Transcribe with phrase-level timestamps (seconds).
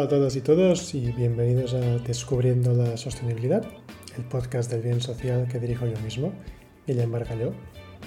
[0.00, 3.62] Hola a todas y todos y bienvenidos a Descubriendo la Sostenibilidad,
[4.16, 6.32] el podcast del bien social que dirijo yo mismo,
[6.86, 7.52] Guillem Bargalló,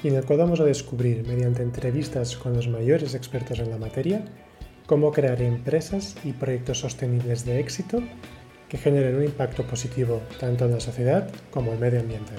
[0.02, 3.78] y en el cual vamos a descubrir, mediante entrevistas con los mayores expertos en la
[3.78, 4.26] materia,
[4.88, 8.02] cómo crear empresas y proyectos sostenibles de éxito
[8.70, 12.34] que generen un impacto positivo tanto en la sociedad como en el medio ambiente.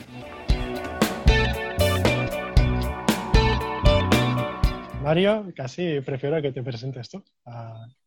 [5.05, 7.23] Mario, casi prefiero que te presentes tú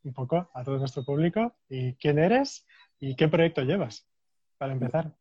[0.03, 2.65] un poco a todo nuestro público y quién eres
[2.99, 4.07] y qué proyecto llevas,
[4.57, 5.15] para empezar.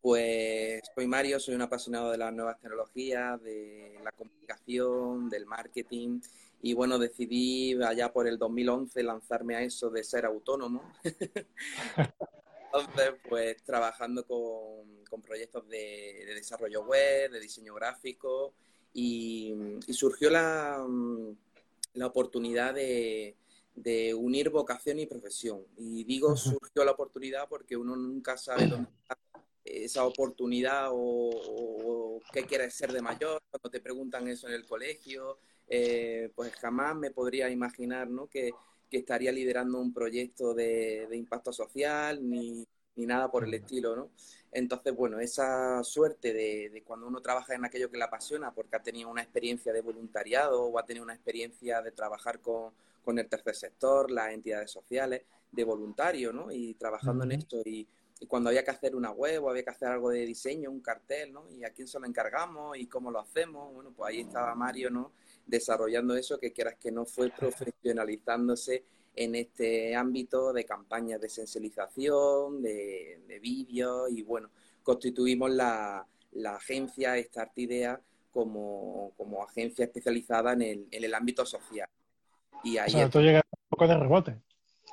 [0.00, 6.20] Pues soy Mario, soy un apasionado de las nuevas tecnologías, de la comunicación, del marketing
[6.62, 10.92] y bueno, decidí allá por el 2011 lanzarme a eso de ser autónomo.
[12.66, 18.54] Entonces, pues trabajando con, proyectos de, de desarrollo web, de diseño gráfico
[18.96, 19.54] y,
[19.92, 20.86] surgió la,
[21.92, 23.36] la oportunidad de,
[24.16, 25.62] unir vocación y profesión.
[25.76, 29.18] Y digo surgió la oportunidad porque uno nunca sabe dónde está
[29.64, 33.42] esa oportunidad o, qué quieres ser de mayor.
[33.50, 38.28] Cuando te preguntan eso en el colegio, eh, pues jamás me podría imaginar ¿no?
[38.28, 38.52] que,
[38.90, 44.10] estaría liderando un proyecto de, de impacto social ni, ni nada por el estilo, ¿no?
[44.56, 48.82] Entonces, bueno, esa suerte de, cuando uno trabaja en aquello que le apasiona, porque ha
[48.82, 52.72] tenido una experiencia de voluntariado o ha tenido una experiencia de trabajar con,
[53.18, 56.50] el tercer sector, las entidades sociales, de voluntario, ¿no?
[56.50, 57.86] Y trabajando en esto y,
[58.28, 61.34] cuando había que hacer una web o había que hacer algo de diseño, un cartel,
[61.34, 61.50] ¿no?
[61.50, 64.88] Y a quién se lo encargamos y cómo lo hacemos, bueno, pues ahí estaba Mario,
[64.88, 65.12] ¿no?
[65.46, 68.84] Desarrollando eso que quieras que no fue profesionalizándose
[69.16, 74.50] en este ámbito de campañas de sensibilización, de, de vídeos y bueno,
[74.82, 76.06] constituimos la,
[76.44, 78.00] agencia Start Idea
[78.30, 79.12] como,
[79.48, 81.88] agencia especializada en el, en el ámbito social.
[82.62, 84.36] Y ahí o sea, tú llegas un poco de rebote.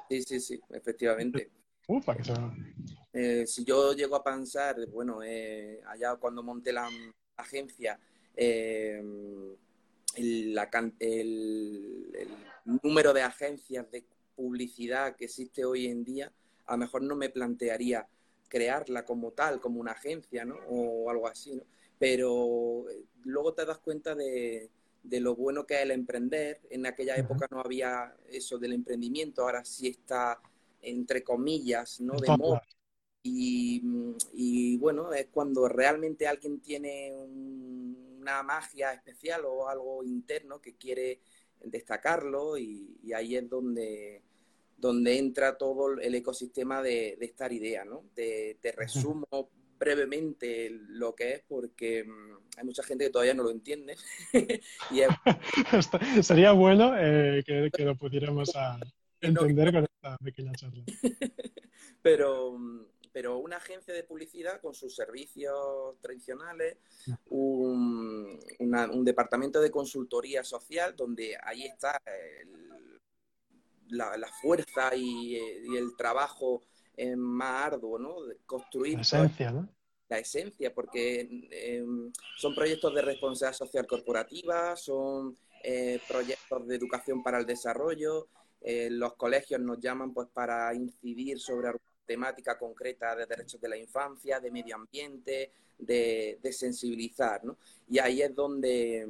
[0.09, 1.51] Sí, sí, sí, efectivamente.
[1.87, 2.23] Ufa, que
[3.11, 6.89] eh, si yo llego a pensar, bueno, eh, allá cuando monté la
[7.35, 7.99] agencia,
[8.35, 9.03] eh,
[10.15, 10.57] el,
[10.99, 12.29] el,
[12.81, 14.05] número de agencias de
[14.35, 16.31] publicidad que existe hoy en día,
[16.65, 18.07] a lo mejor no me plantearía
[18.47, 20.55] crearla como tal, como una agencia, ¿no?
[20.69, 21.63] O algo así, ¿no?
[21.97, 24.69] Pero eh, luego te das cuenta de,
[25.03, 26.61] lo bueno que es el emprender.
[26.69, 30.39] En aquella época no había eso del emprendimiento, ahora sí está,
[30.81, 32.13] entre comillas, ¿no?
[32.13, 32.61] De moda.
[33.25, 41.21] Y, bueno, es cuando realmente alguien tiene una magia especial o algo interno que quiere
[41.63, 44.21] destacarlo y, ahí es donde,
[44.77, 48.05] donde entra todo el ecosistema de, esta idea, ¿no?
[48.13, 49.27] Te, resumo
[49.83, 53.95] brevemente lo que es porque mm, hay mucha gente que todavía no lo entiende.
[56.21, 58.51] Sería bueno eh, que, lo pudiéramos
[59.21, 60.83] entender con esta pequeña charla.
[62.01, 62.57] pero,
[63.11, 66.77] pero una agencia de publicidad con sus servicios tradicionales,
[67.25, 67.62] un,
[68.59, 72.01] un departamento de consultoría social donde ahí está
[73.89, 76.63] la, fuerza y, el trabajo
[77.17, 78.15] más arduo, ¿no?
[78.45, 78.95] construir...
[78.95, 79.69] La esencia, ¿no?
[80.09, 87.23] La esencia, porque em, son proyectos de responsabilidad social corporativa, son eh, proyectos de educación
[87.23, 88.27] para el desarrollo,
[88.63, 91.69] eh, los colegios nos llaman pues para incidir sobre
[92.05, 97.57] temática concreta de derechos de la infancia, de medio ambiente, de, sensibilizar, ¿no?
[97.89, 99.07] Y ahí es donde,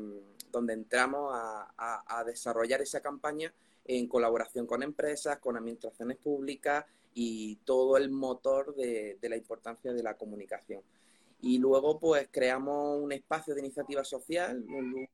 [0.51, 3.53] donde entramos a, desarrollar esa campaña
[3.85, 10.03] en colaboración con empresas, con administraciones públicas y todo el motor de, la importancia de
[10.03, 10.81] la comunicación.
[11.41, 15.07] Y luego, pues, creamos un espacio de iniciativa social, un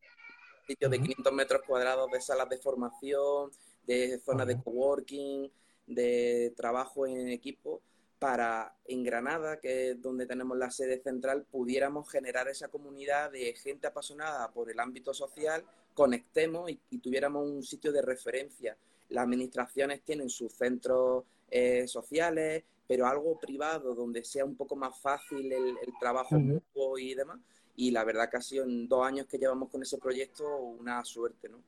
[0.67, 3.49] sitio de 500 metros cuadrados de salas de formación,
[3.87, 5.51] de zonas de coworking,
[5.89, 7.81] de trabajo en equipo
[8.19, 13.53] para en Granada, que es donde tenemos la sede central, pudiéramos generar esa comunidad de
[13.53, 15.63] gente apasionada por el ámbito social,
[15.93, 18.77] conectemos y, tuviéramos un sitio de referencia.
[19.09, 24.99] Las administraciones tienen sus centros eh, sociales, pero algo privado donde sea un poco más
[24.99, 27.39] fácil el, trabajo mutuo y demás.
[27.77, 31.03] Y la verdad que ha sido en dos años que llevamos con ese proyecto una
[31.05, 31.61] suerte, ¿no?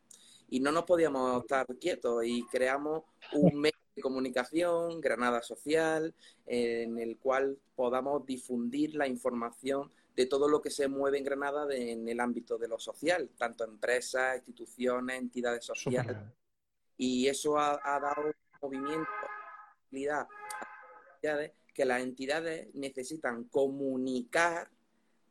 [0.50, 6.14] Y no nos podíamos estar quietos y creamos un medio de comunicación, Granada Social,
[6.46, 11.68] en el cual podamos difundir la información de todo lo que se mueve en Granada
[11.74, 16.18] en el ámbito de lo social, tanto empresas, instituciones, entidades sociales.
[16.98, 19.10] Y eso ha, dado movimiento,
[21.74, 24.70] que las entidades necesitan comunicar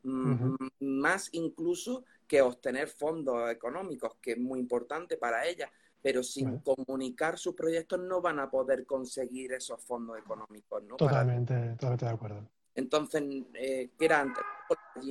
[0.02, 5.70] más incluso que obtener fondos económicos, que es muy importante para ellas,
[6.02, 10.96] pero sin comunicar sus proyectos no van a poder conseguir esos fondos económicos, ¿no?
[10.96, 12.48] Totalmente, totalmente de acuerdo.
[12.74, 13.22] Entonces,
[13.54, 14.42] eh, ¿qué era antes?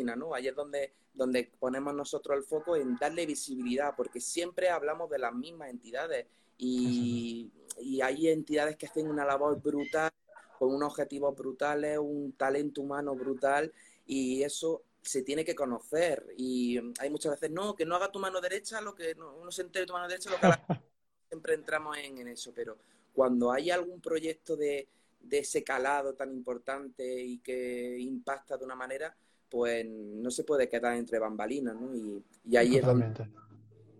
[0.04, 0.34] La ¿no?
[0.34, 5.20] Ahí es donde, donde ponemos nosotros el foco en darle visibilidad, porque siempre hablamos de
[5.20, 6.26] las mismas entidades
[6.58, 10.12] y, y hay entidades que hacen una labor brutal,
[10.58, 13.72] con unos objetivos brutales, un talento humano brutal,
[14.06, 16.34] y eso se tiene que conocer.
[16.38, 19.52] Y hay muchas veces, no, que no haga tu mano derecha, lo que no, uno
[19.52, 20.50] se entere de tu mano derecha, lo que
[21.28, 22.52] siempre entramos en, en, eso.
[22.54, 22.78] Pero
[23.14, 24.88] cuando hay algún proyecto de,
[25.20, 29.16] de, ese calado tan importante y que impacta de una manera,
[29.50, 31.96] pues no se puede quedar entre bambalinas, ¿no?
[31.96, 33.30] Y, y ahí es donde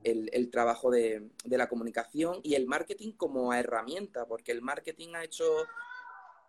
[0.04, 5.16] el, el trabajo de, de, la comunicación y el marketing como herramienta, porque el marketing
[5.16, 5.46] ha hecho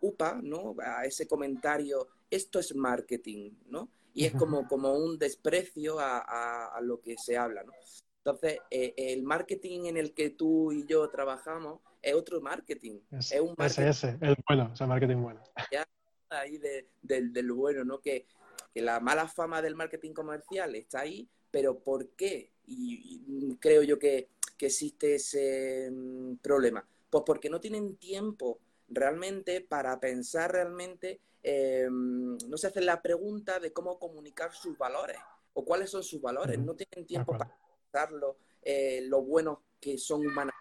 [0.00, 0.76] UPA, ¿no?
[0.85, 3.88] A ese comentario, esto es marketing, ¿no?
[4.15, 7.73] Y es como, como un desprecio a, lo que se habla, ¿no?
[8.19, 13.01] Entonces, eh, el marketing en el que tú y yo trabajamos es otro marketing.
[13.11, 13.89] Es, un marketing.
[13.89, 15.43] Ese, el bueno, ese marketing bueno.
[15.73, 15.89] Ya
[16.31, 18.01] ahí de, del bueno, ¿no?
[18.01, 18.27] Que,
[18.75, 22.53] que, la mala fama del marketing comercial está ahí, pero ¿por qué?
[22.67, 26.87] Y, creo yo que, que, existe ese mm, problema.
[27.09, 28.61] Pues porque no tienen tiempo
[28.91, 35.17] realmente para pensar realmente Em, no se hacen la pregunta de cómo comunicar sus valores
[35.55, 36.59] o cuáles son sus valores.
[36.59, 37.57] No tienen tiempo para
[37.91, 40.55] pensarlo, eh, lo buenos que son humanos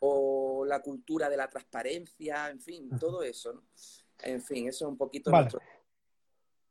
[0.00, 3.62] o la cultura de la transparencia, en fin, todo eso.
[4.22, 5.60] En fin, eso es un poquito nuestro...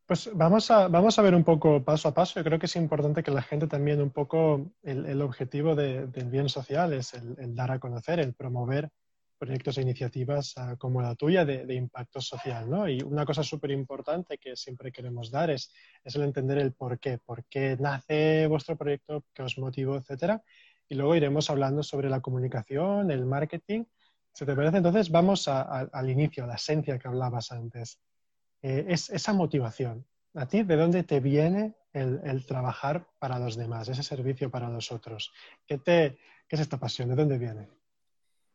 [0.05, 2.39] Pues vamos a, vamos a ver un poco paso a paso.
[2.39, 6.47] Yo creo que es importante que la gente también un poco, el, objetivo del bien
[6.47, 8.91] social es el, dar a conocer, el promover
[9.45, 12.89] proyectos e iniciativas ah, como la tuya de, impacto social, ¿no?
[12.89, 15.71] Y una cosa súper importante que siempre queremos dar es,
[16.03, 20.41] el entender el por qué, por qué nace vuestro proyecto, qué os motivó, etcétera.
[20.89, 23.85] Y luego iremos hablando sobre la comunicación, el marketing.
[24.33, 24.77] ¿Se te parece?
[24.77, 27.99] Entonces vamos al inicio, a la esencia que hablabas antes.
[28.61, 30.05] Eh, es esa motivación.
[30.33, 34.91] ¿A ti de dónde te viene el, trabajar para los demás, ese servicio para los
[34.91, 35.31] otros?
[35.65, 37.09] ¿Qué, te, ¿Qué es esta pasión?
[37.09, 37.69] ¿De dónde viene?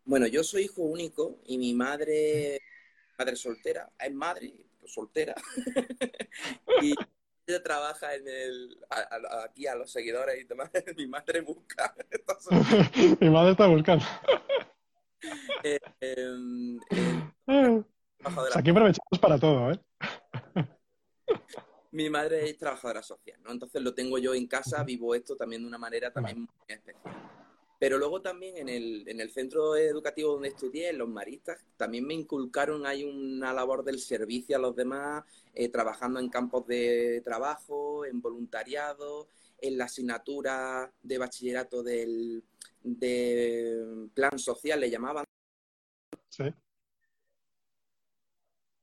[0.05, 2.61] Bueno, yo soy hijo único y mi madre,
[3.19, 4.52] madre soltera, es madre
[4.87, 5.35] soltera.
[6.82, 6.94] y
[7.47, 8.79] ella trabaja en el,
[9.44, 10.70] aquí a los seguidores y demás.
[10.97, 11.94] mi madre busca.
[13.20, 14.05] mi madre está buscando.
[15.62, 16.81] Eh, em,
[18.55, 19.81] aquí aprovechamos para todo, ¿eh?
[21.93, 23.50] mi madre es trabajadora social, ¿no?
[23.50, 27.14] Entonces lo tengo yo en casa, vivo esto también de una manera también muy especial.
[27.80, 32.06] Pero luego también en el, en el centro educativo donde estudié, en los maristas, también
[32.06, 35.24] me inculcaron hay una labor del servicio a los demás,
[35.54, 39.28] eh, trabajando en campos de trabajo, en voluntariado,
[39.62, 42.44] en la asignatura de bachillerato del
[42.82, 45.24] de plan social, le llamaban.
[46.28, 46.52] Sí.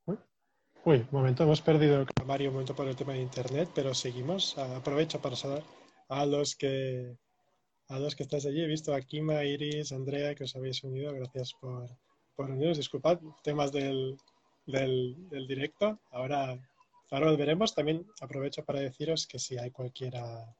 [0.07, 3.94] Uy, un momento, hemos perdido el Mario un momento por el tema de internet, pero
[3.94, 4.57] seguimos.
[4.57, 5.63] Aprovecho para saludar
[6.09, 7.15] a los que
[7.89, 8.62] a los que estáis allí.
[8.62, 11.13] He visto a Kima, Iris, Andrea, que os habéis unido.
[11.13, 11.89] Gracias por,
[12.36, 12.78] por uniros.
[12.78, 14.18] Disculpad, temas del,
[14.66, 16.00] del, directo.
[16.12, 16.60] Ahora,
[17.12, 17.74] ahora volveremos.
[17.74, 20.56] También aprovecho para deciros que si hay cualquiera,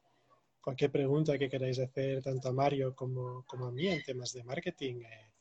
[0.60, 4.44] cualquier pregunta que queráis hacer tanto a Mario como, como a mí en temas de
[4.44, 5.32] marketing, eh,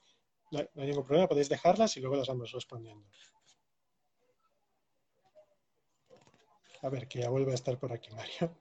[0.52, 1.28] no, hay ningún problema.
[1.28, 3.08] Podéis dejarlas y luego las vamos respondiendo.
[6.82, 8.56] A ver, que ya vuelve a estar por aquí, Mario.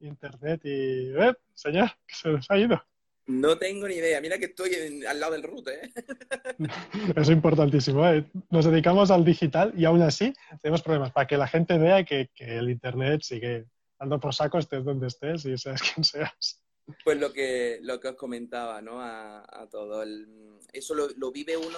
[0.00, 1.10] Internet y...
[1.16, 1.34] ¿Eh?
[1.54, 2.82] Señor, que se nos ha ido.
[3.28, 4.20] No tengo ni idea.
[4.22, 5.92] Mira que estoy al lado del root, ¿eh?
[7.16, 8.06] Es importantísimo.
[8.08, 8.24] ¿eh?
[8.50, 12.30] Nos dedicamos al digital y aún así tenemos problemas para que la gente vea que,
[12.38, 13.66] el Internet sigue
[13.98, 16.62] dando por saco, estés donde estés y seas quien seas.
[17.04, 19.02] Pues lo que, lo que os comentaba, ¿no?
[19.02, 20.02] A, todo.
[20.72, 21.76] eso lo, vive uno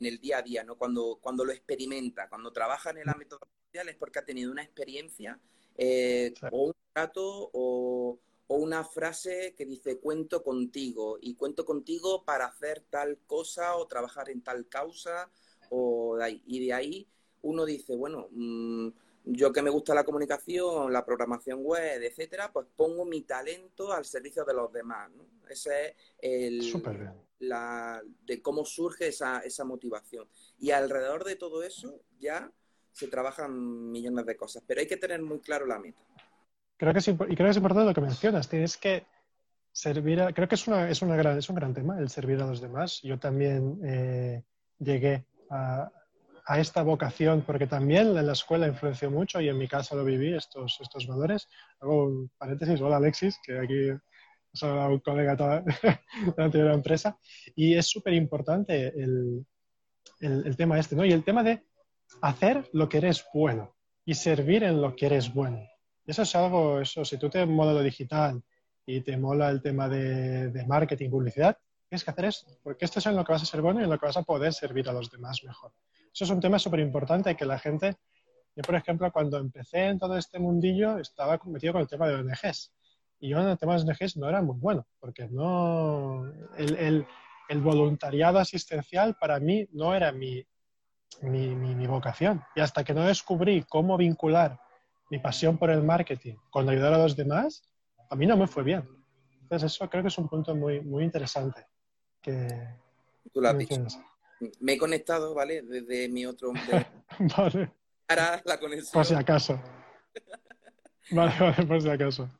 [0.00, 0.76] en el día a día, ¿no?
[0.76, 4.64] Cuando, cuando lo experimenta, cuando trabaja en el ámbito social es porque ha tenido una
[4.64, 5.38] experiencia
[5.78, 8.18] eh, o un trato o,
[8.48, 14.30] una frase que dice cuento contigo y cuento contigo para hacer tal cosa o trabajar
[14.30, 15.30] en tal causa
[15.68, 16.42] o de ahí.
[16.46, 17.08] y de ahí
[17.42, 18.88] uno dice bueno mm,
[19.24, 24.06] yo que me gusta la comunicación la programación web etcétera pues pongo mi talento al
[24.06, 25.26] servicio de los demás ¿no?
[25.50, 30.26] ese es el la, de cómo surge esa, esa motivación
[30.58, 32.50] y alrededor de todo eso ya
[32.98, 36.00] se trabajan millones de cosas, pero hay que tener muy claro la meta.
[36.76, 39.06] Creo que es, y creo que es importante lo que mencionas, tienes que
[39.70, 42.42] servir a, creo que es, una, es, una gran, es un gran tema el servir
[42.42, 43.00] a los demás.
[43.02, 44.42] Yo también eh,
[44.80, 45.92] llegué a,
[46.44, 50.04] a, esta vocación porque también en la escuela influenció mucho y en mi caso lo
[50.04, 51.48] viví, estos, estos valores.
[51.80, 53.90] Hago un paréntesis, hola Alexis, que aquí
[54.60, 57.16] era un colega toda, de la anterior empresa.
[57.54, 59.46] Y es súper importante el,
[60.18, 61.04] el, el, tema este, ¿no?
[61.04, 61.67] Y el tema de
[62.20, 63.74] hacer lo que eres bueno
[64.04, 65.66] y servir en lo que eres bueno.
[66.06, 68.42] Eso es algo, eso, si tú te mola lo digital
[68.86, 72.98] y te mola el tema de, de marketing, publicidad, tienes que hacer esto, porque esto
[72.98, 74.52] es en lo que vas a ser bueno y en lo que vas a poder
[74.52, 75.72] servir a los demás mejor.
[76.12, 77.96] Eso es un tema súper importante que la gente,
[78.56, 82.14] yo por ejemplo, cuando empecé en todo este mundillo, estaba metido con el tema de
[82.14, 82.72] ONGs.
[83.20, 86.24] Y yo en el tema de ONGs no era muy bueno, porque no,
[86.56, 87.06] el,
[87.48, 90.44] el voluntariado asistencial para mí no era mi,
[91.22, 92.42] mi, mi, mi, vocación.
[92.54, 94.60] Y hasta que no descubrí cómo vincular
[95.10, 97.62] mi pasión por el marketing con ayudar a los demás,
[98.10, 98.88] a mí no me fue bien.
[99.42, 101.66] Entonces eso creo que es un punto muy, muy interesante.
[102.20, 102.48] Que,
[103.32, 103.86] Tú lo has dicho.
[104.60, 105.62] Me he conectado, ¿vale?
[105.62, 106.52] Desde mi otro...
[107.36, 107.72] Vale.
[108.06, 108.92] Para la conexión.
[108.92, 109.60] Por si acaso.
[111.10, 112.30] vale, vale, por si acaso.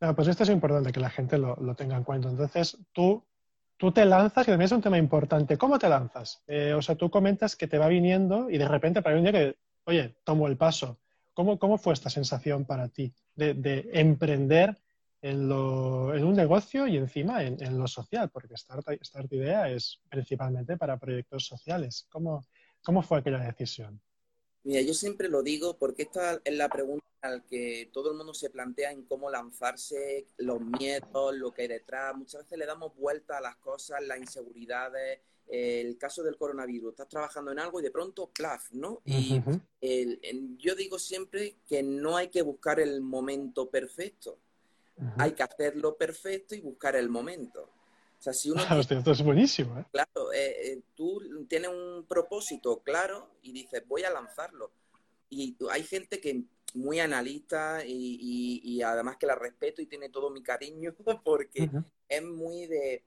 [0.00, 2.28] No, pues esto es importante que la gente lo, lo tenga en cuenta.
[2.28, 3.22] Entonces, tú
[3.82, 5.58] tú te lanzas, que también es un tema importante.
[5.58, 6.40] ¿Cómo te lanzas?
[6.46, 9.32] Eh, o sea, tú comentas que te va viniendo y de repente para un día
[9.32, 11.00] que, oye, tomo el paso.
[11.34, 14.78] ¿Cómo, cómo fue esta sensación para ti de, de emprender
[15.20, 18.30] en, lo, en, un negocio y encima en, en lo social?
[18.30, 22.06] Porque Start, Start, Idea es principalmente para proyectos sociales.
[22.08, 22.44] ¿Cómo,
[22.84, 24.00] ¿Cómo fue aquella decisión?
[24.64, 28.34] Mira, yo siempre lo digo porque esta es la pregunta al que todo el mundo
[28.34, 32.14] se plantea en cómo lanzarse, los miedos, lo que hay detrás.
[32.16, 35.20] Muchas veces le damos vuelta a las cosas, las inseguridades.
[35.48, 39.02] El caso del coronavirus, estás trabajando en algo y de pronto, plaf, ¿no?
[39.04, 39.60] Y uh -huh.
[39.80, 44.38] el, el, yo digo siempre que no hay que buscar el momento perfecto.
[44.96, 45.14] Uh -huh.
[45.18, 47.68] Hay que hacerlo perfecto y buscar el momento.
[48.22, 48.62] O sea, si uno...
[48.70, 49.84] Ah, esto es buenísimo, ¿eh?
[49.90, 54.70] Claro, eh, eh, tú tienes un propósito claro y dices, voy a lanzarlo.
[55.28, 60.08] Y hay gente que muy analista y, y, y, además que la respeto y tiene
[60.08, 61.84] todo mi cariño porque uh -huh.
[62.08, 63.02] es muy de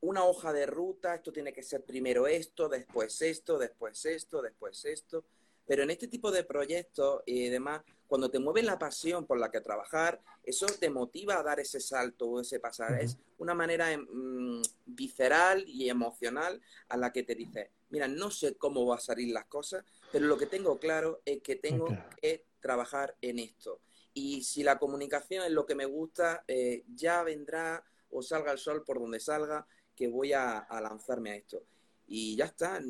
[0.00, 4.84] una hoja de ruta, esto tiene que ser primero esto, después esto, después esto, después
[4.84, 5.24] esto.
[5.66, 9.50] Pero en este tipo de proyectos y demás, cuando te mueve la pasión por la
[9.50, 12.92] que trabajar, eso te motiva a dar ese salto o ese pasar.
[12.92, 13.04] Uh -huh.
[13.04, 18.54] Es una manera mmm, visceral y emocional a la que te dices, mira, no sé
[18.56, 21.98] cómo va a salir las cosas, pero lo que tengo claro es que tengo okay.
[22.20, 23.80] que trabajar en esto.
[24.14, 28.58] Y si la comunicación es lo que me gusta, eh, ya vendrá o salga el
[28.58, 31.62] sol por donde salga, que voy a, a lanzarme a esto.
[32.08, 32.80] Y ya está,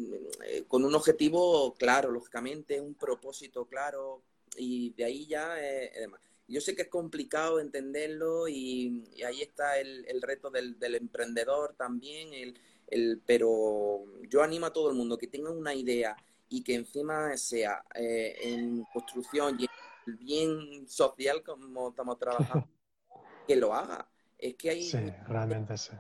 [0.47, 4.23] eh, con un objetivo claro, lógicamente, un propósito claro,
[4.57, 6.21] y de ahí ya eh, demás.
[6.49, 10.95] Yo sé que es complicado entenderlo y, y ahí está el, el reto del, del,
[10.95, 12.57] emprendedor también, el,
[12.87, 16.17] el, pero yo animo a todo el mundo que tenga una idea
[16.49, 19.71] y que encima sea eh, en construcción y en
[20.07, 22.69] el bien social como estamos trabajando,
[23.49, 24.09] que lo haga.
[24.39, 24.83] Es que hay...
[24.85, 25.93] Sí, realmente sí.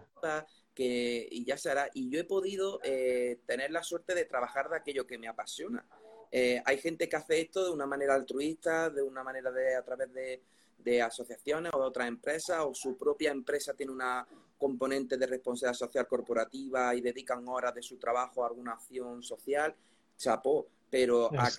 [0.76, 1.88] Que, y ya se hará.
[1.94, 5.84] Y yo he podido eh, tener la suerte de trabajar de aquello que me apasiona.
[6.30, 9.82] Eh, hay gente que hace esto de una manera altruista, de una manera de a
[9.82, 10.42] través de,
[10.78, 14.26] de asociaciones o de otras empresas, o su propia empresa tiene una
[14.58, 19.74] componente de responsabilidad social corporativa y dedican horas de su trabajo a alguna acción social
[20.16, 21.58] chapó, pero es,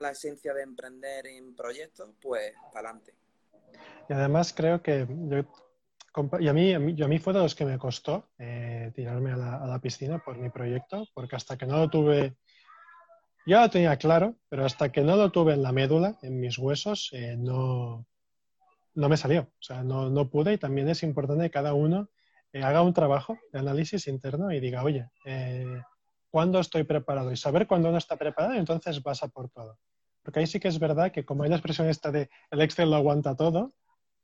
[0.00, 3.14] la esencia de emprender en proyectos, pues para adelante.
[4.08, 5.44] Y además creo que yo,
[6.40, 9.32] y a mí, a mí, a mí fue de los que me costó eh, tirarme
[9.32, 12.36] a la, piscina por mi proyecto, porque hasta que no lo tuve,
[13.46, 16.58] yo lo tenía claro, pero hasta que no lo tuve en la médula, en mis
[16.58, 18.06] huesos, eh, no,
[18.94, 19.42] no me salió.
[19.42, 22.08] O sea, no, no pude y también es importante que cada uno
[22.52, 25.08] eh, haga un trabajo de análisis interno y diga, oye,
[26.30, 29.78] cuándo estoy preparado y saber cuándo uno está preparado entonces vas a por todo.
[30.22, 32.90] Porque ahí sí que es verdad que como hay la expresión esta de el Excel
[32.90, 33.72] lo aguanta todo,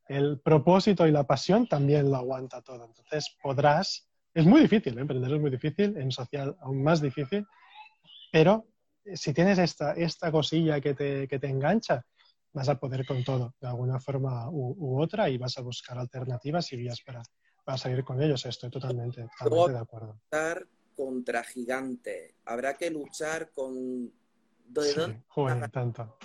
[0.09, 2.85] el propósito y la pasión también lo aguanta todo.
[2.85, 5.01] Entonces podrás, es muy difícil, ¿eh?
[5.01, 7.47] emprender es muy difícil, en social aún más difícil,
[8.33, 8.67] pero
[9.15, 12.05] si tienes esta, esta cosilla que te, que te engancha,
[12.53, 15.99] vas a poder con todo, de alguna forma u, u, otra, y vas a buscar
[15.99, 17.23] alternativas y vías para,
[17.65, 18.47] para salir con ellos.
[18.47, 20.21] Estoy totalmente, totalmente de acuerdo
[20.95, 22.35] contra gigantes.
[22.45, 24.13] Habrá que luchar con...
[24.67, 25.23] ¿De sí, dónde?
[25.29, 26.17] Joder, tanto.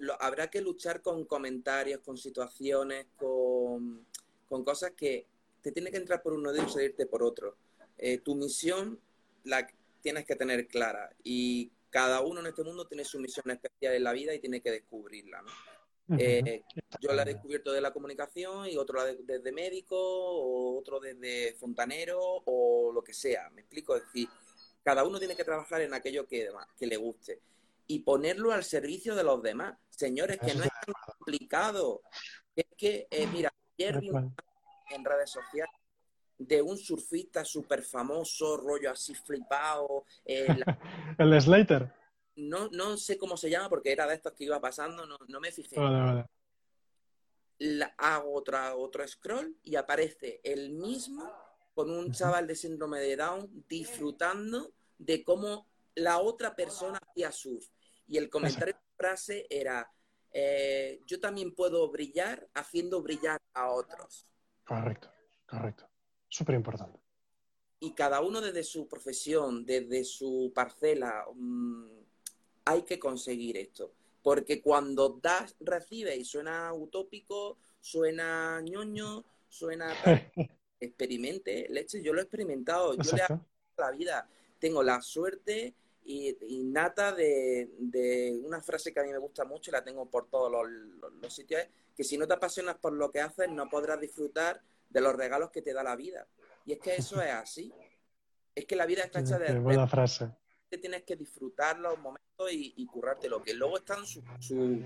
[0.00, 4.06] Lo, habrá que luchar con comentarios, con situaciones, con,
[4.48, 5.26] con, cosas que
[5.62, 7.56] te tiene que entrar por uno de ellos y salirte por otro.
[7.96, 8.98] Eh, tu misión
[9.44, 9.66] la
[10.00, 14.04] tienes que tener clara y cada uno en este mundo tiene su misión especial en
[14.04, 15.42] la vida y tiene que descubrirla.
[15.42, 15.50] ¿no?
[16.18, 16.64] Eh,
[17.00, 20.98] yo la he descubierto de la comunicación y otro desde de, de médico, o otro
[20.98, 23.50] desde fontanero o lo que sea.
[23.50, 24.28] Me explico, es decir,
[24.82, 27.40] cada uno tiene que trabajar en aquello que, que le guste
[27.90, 29.76] y ponerlo al servicio de los demás.
[29.88, 32.02] Señores, que no es tan complicado.
[32.54, 34.10] Es que, eh, mira, ayer vi
[34.90, 35.74] en redes sociales
[36.38, 40.04] de un surfista súper famoso, rollo así flipado.
[40.24, 40.46] Eh,
[41.18, 41.92] el Slater.
[42.36, 45.40] No, no sé cómo se llama porque era de estos que iba pasando, no, no
[45.40, 45.74] me fijé.
[47.98, 51.28] hago otra, otro scroll y aparece el mismo
[51.74, 55.66] con un chaval de síndrome de Down disfrutando de cómo
[55.96, 57.66] la otra persona hacía surf.
[58.10, 59.90] Y el comentario de la frase era,
[60.32, 64.26] eh, yo también puedo brillar haciendo brillar a otros.
[64.64, 65.08] Correcto,
[65.46, 65.88] correcto.
[66.28, 66.98] Súper importante.
[67.78, 71.86] Y cada uno desde su profesión, desde su parcela, mm,
[72.64, 73.92] hay que conseguir esto.
[74.22, 79.94] Porque cuando das, recibes y suena utópico, suena ñoño, suena...
[80.80, 84.28] experimente, leche, yo lo he experimentado, yo le hago la vida.
[84.58, 85.74] Tengo la suerte
[86.10, 90.28] innata de, de, una frase que a mí me gusta mucho y la tengo por
[90.28, 91.62] todos los, los, sitios,
[91.94, 95.50] que si no te apasionas por lo que haces, no podrás disfrutar de los regalos
[95.50, 96.26] que te da la vida.
[96.64, 97.72] Y es que eso es así.
[98.54, 99.58] Es que la vida está hecha de...
[99.58, 100.30] buena frase.
[100.68, 102.88] Tienes que disfrutar los momentos y, y
[103.28, 104.22] lo Que luego están sus,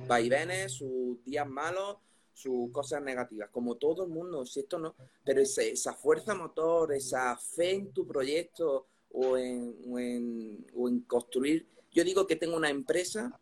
[0.07, 1.99] vaivenes, sus días malos,
[2.33, 7.37] sus cosas negativas, como todo el mundo, si esto no, pero esa fuerza motor, esa
[7.37, 11.67] fe en tu proyecto, o en, o en, construir.
[11.93, 13.41] Yo digo que tengo una empresa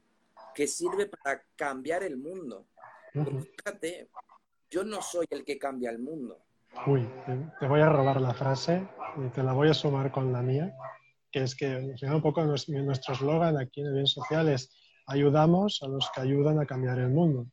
[0.54, 2.66] que sirve para cambiar el mundo.
[3.12, 4.08] fíjate,
[4.70, 6.38] yo no soy el que cambia el mundo.
[6.86, 7.08] Uy,
[7.58, 8.86] te voy a robar la frase
[9.16, 10.74] y te la voy a sumar con la mía,
[11.30, 14.70] que es que un poco nuestro eslogan aquí en el bien social es
[15.06, 17.46] ayudamos a los que ayudan a cambiar el mundo.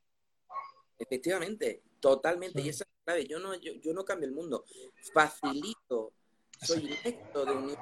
[0.97, 2.61] Efectivamente, totalmente.
[2.61, 3.27] Y esa es la clave.
[3.27, 4.65] Yo no, yo, yo no cambio el mundo.
[5.13, 6.13] Facilito
[6.61, 7.77] soy directo de unir.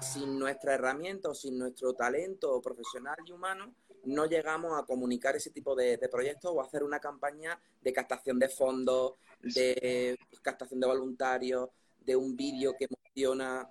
[0.00, 5.50] Sin nuestra herramienta o sin nuestro talento profesional y humano, no llegamos a comunicar ese
[5.50, 11.68] tipo de, proyectos o hacer una campaña de captación de fondos, de captación de voluntarios,
[11.98, 13.68] de un vídeo que emociona,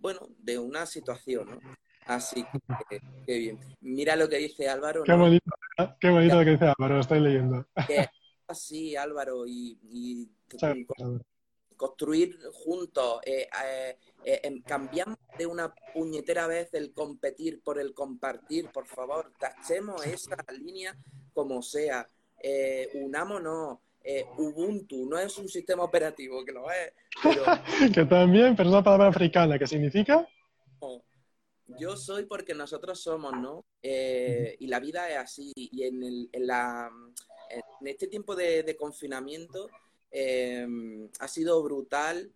[0.00, 1.60] bueno, de una situación, ¿no?
[2.06, 2.44] Así
[2.88, 3.60] que, qué bien.
[3.80, 5.04] Mira lo que dice Álvaro.
[5.04, 5.50] Qué bonito,
[6.00, 7.64] qué bonito lo que dice Álvaro, lo estoy leyendo.
[8.48, 10.28] así, Álvaro, y, y
[11.82, 17.92] construir juntos, eh, eh, eh, em, cambiamos de una puñetera vez el competir por el
[17.92, 20.96] compartir, por favor, tachemos esa línea
[21.34, 22.06] como sea,
[22.94, 23.78] unámonos.
[24.36, 26.92] Ubuntu no es un sistema operativo, que lo es.
[27.94, 30.28] que también, pero es una palabra africana, ¿qué significa?
[31.80, 33.64] Yo soy porque nosotros somos, ¿no?
[33.82, 35.52] y la vida es así.
[35.56, 36.90] Y en, el, en, la,
[37.50, 39.68] en este tiempo de confinamiento,
[40.14, 42.30] Em, ha sido brutal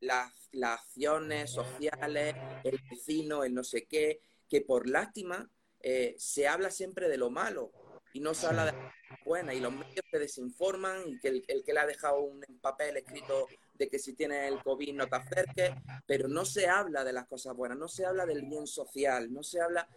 [0.00, 6.70] las, acciones sociales, el vecino, el no sé qué, que por lástima eh, se habla
[6.70, 7.72] siempre de lo malo
[8.12, 8.92] y no se habla de lo
[9.24, 12.44] buena y los medios se desinforman y que el, el que le ha dejado un
[12.60, 13.48] papel escrito
[13.82, 15.72] de que si tienes el COVID no te acerques,
[16.06, 19.42] pero no se habla de las cosas buenas, no se habla del bien social, no
[19.42, 19.88] se habla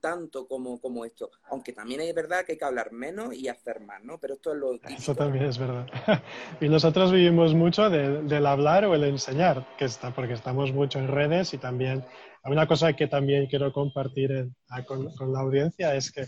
[0.00, 1.30] tanto como, como esto.
[1.50, 4.18] Aunque también es verdad que hay que hablar menos y hacer más, ¿no?
[4.18, 5.86] Pero esto es lo Eso también es verdad.
[6.60, 11.06] y nosotros vivimos mucho del hablar o el enseñar, que está, porque estamos mucho en
[11.06, 12.04] redes y también
[12.44, 14.50] una cosa que también quiero compartir
[14.86, 16.26] con, la audiencia es que,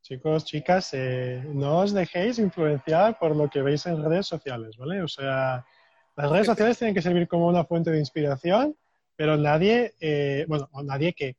[0.00, 5.02] chicos, chicas, eh, no os dejéis influenciar por lo que veis en redes sociales, ¿vale?
[5.02, 5.64] O sea,
[6.16, 8.76] las redes sociales tienen que servir como una fuente de inspiración,
[9.16, 11.36] pero nadie, eh, bueno, nadie que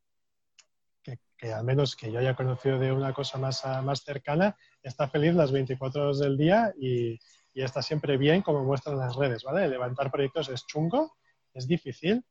[1.43, 5.09] que al menos que yo haya conocido de una cosa más, ah, más cercana, está
[5.09, 7.19] feliz las 24 horas del día y,
[7.53, 9.67] y, está siempre bien como muestran las redes, ¿vale?
[9.67, 11.17] Levantar proyectos es chungo,
[11.53, 12.23] es difícil,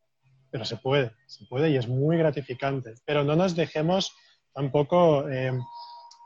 [0.50, 2.94] pero se puede, se puede y es muy gratificante.
[3.04, 4.16] Pero no nos dejemos
[4.54, 5.52] tampoco eh,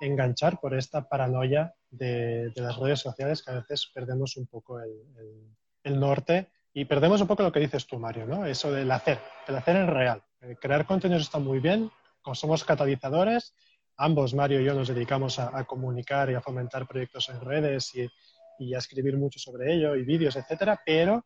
[0.00, 4.78] enganchar por esta paranoia de, de, las redes sociales que a veces perdemos un poco
[4.78, 5.56] el, el,
[5.94, 8.44] norte y perdemos un poco lo que dices tú, Mario, ¿no?
[8.44, 10.22] Eso del hacer, el hacer en real.
[10.42, 11.90] Eh, crear contenidos está muy bien,
[12.34, 13.54] somos catalizadores,
[13.96, 18.74] ambos, Mario y yo, nos dedicamos a, comunicar y a fomentar proyectos en redes y,
[18.74, 21.24] a escribir mucho sobre ello y vídeos, etcétera, pero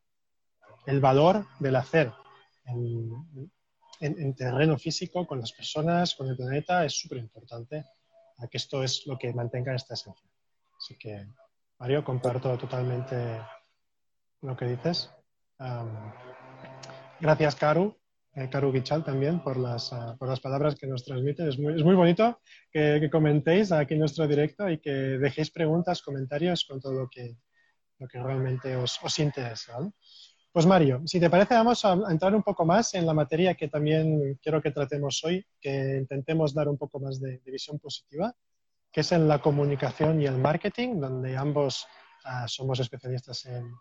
[0.86, 2.12] el valor del hacer
[2.66, 7.84] en, terreno físico, con las personas, con el planeta, es súper importante,
[8.50, 10.30] que esto es lo que mantenga esta esencia.
[10.76, 11.26] Así que,
[11.78, 13.40] Mario, comparto totalmente
[14.42, 15.10] lo que dices.
[17.20, 17.96] gracias, Karu,
[18.34, 21.48] eh, Karu Gichal también por las, ah, por las palabras que nos transmiten.
[21.48, 26.02] Es muy, es muy bonito que, comentéis aquí en nuestro directo y que dejéis preguntas,
[26.02, 27.36] comentarios con todo lo que,
[27.98, 29.78] lo que realmente os, os interesa.
[30.52, 33.68] Pues Mario, si te parece, vamos a entrar un poco más en la materia que
[33.68, 38.34] también quiero que tratemos hoy, que intentemos dar un poco más de, visión positiva,
[38.90, 41.86] que es en la comunicación y el marketing, donde ambos
[42.24, 43.72] ah, somos especialistas en,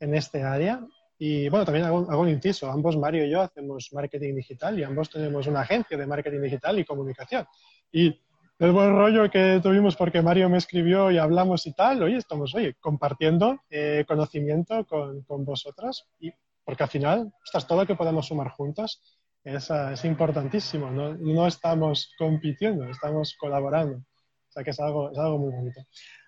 [0.00, 0.80] en, este área.
[1.18, 2.70] Y bueno, también hago, hago, un inciso.
[2.70, 6.78] Ambos, Mario y yo, hacemos marketing digital y ambos tenemos una agencia de marketing digital
[6.78, 7.46] y comunicación.
[7.92, 8.20] Y
[8.58, 12.54] el buen rollo que tuvimos porque Mario me escribió y hablamos y tal, hoy estamos,
[12.54, 16.32] oye, compartiendo eh, conocimiento con, con vosotras y
[16.64, 19.02] porque al final, estás todo lo que podemos sumar juntos
[19.44, 20.90] es, es importantísimo.
[20.90, 21.14] ¿no?
[21.14, 23.98] no estamos compitiendo, estamos colaborando.
[23.98, 25.80] O sea que es algo, es algo muy bonito.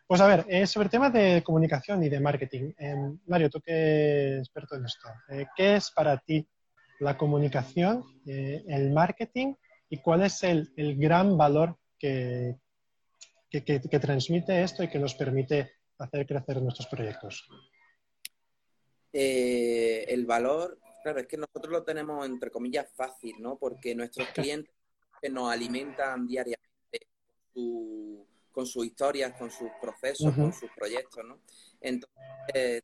[0.06, 2.72] Pues a ver, eh, sobre el tema de comunicación y de marketing.
[2.78, 2.94] Eh,
[3.26, 6.46] Mario, tú que eres experto en esto, eh, ¿qué es para ti
[7.00, 9.54] la comunicación, el marketing
[9.90, 12.56] y cuál es el, el gran valor que,
[13.50, 17.46] que, que, transmite esto y que nos permite hacer crecer nuestros proyectos?
[19.12, 23.58] Eh, el valor, claro, es que nosotros lo tenemos entre comillas fácil, ¿no?
[23.58, 24.72] Porque nuestros clientes
[25.30, 26.66] nos alimentan diariamente
[28.56, 31.38] con, sus historias, con sus procesos, con sus proyectos, ¿no?
[31.78, 32.82] Entonces,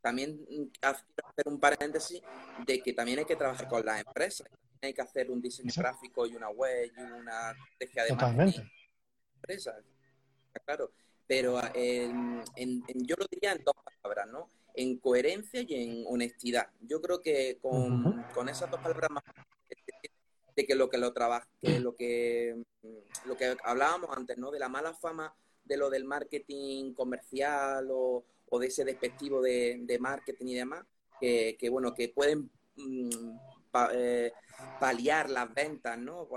[0.00, 0.38] también
[0.80, 2.22] hacer un paréntesis
[2.64, 4.46] de que también hay que trabajar con las empresas.
[4.80, 8.70] Hay que hacer un diseño gráfico y una web y una estrategia de Totalmente.
[9.36, 9.74] Empresas.
[10.64, 10.92] Claro,
[11.26, 14.48] pero yo lo diría en dos palabras, ¿no?
[14.74, 16.68] en coherencia y en honestidad.
[16.80, 19.22] Yo creo que con, esas dos palabras más
[20.56, 22.56] de que lo que lo trabaja, que lo que
[23.24, 24.50] lo que hablábamos antes, ¿no?
[24.50, 28.24] De la mala fama de lo del marketing comercial o,
[28.60, 30.84] de ese despectivo de, marketing y demás,
[31.20, 33.36] que, bueno, que pueden mm,
[33.92, 34.32] eh,
[34.78, 36.28] paliar las ventas, ¿no?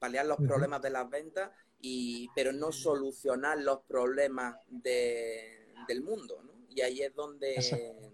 [0.00, 6.54] Paliar los problemas de las ventas, y, pero no solucionar los problemas del mundo, ¿no?
[6.74, 7.54] y ahí es donde,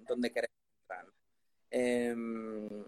[0.06, 1.06] donde queremos entrar.
[1.70, 2.84] Em, eh,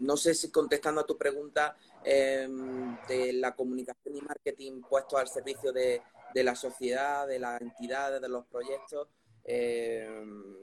[0.00, 5.28] no sé si contestando a tu pregunta em, de la comunicación y marketing puesto al
[5.28, 6.02] servicio de,
[6.34, 9.08] la sociedad, de las entidades, de los proyectos,
[9.44, 10.56] em,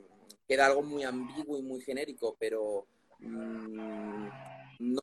[0.47, 2.85] queda algo muy ambiguo y muy genérico, pero
[3.19, 4.27] mm,
[4.79, 5.01] no,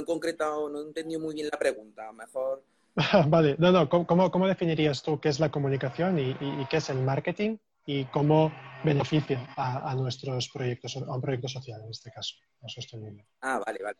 [0.00, 2.10] he concretado, no he entendido muy bien la pregunta.
[2.12, 2.62] mejor.
[3.28, 6.98] vale, no, no, ¿cómo, ¿cómo, definirías tú qué es la comunicación y qué es el
[6.98, 7.56] marketing?
[7.86, 8.52] Y cómo
[8.84, 13.26] beneficia a, nuestros proyectos, a un proyecto social en este caso, a sostenible.
[13.40, 13.98] Ah, vale, vale.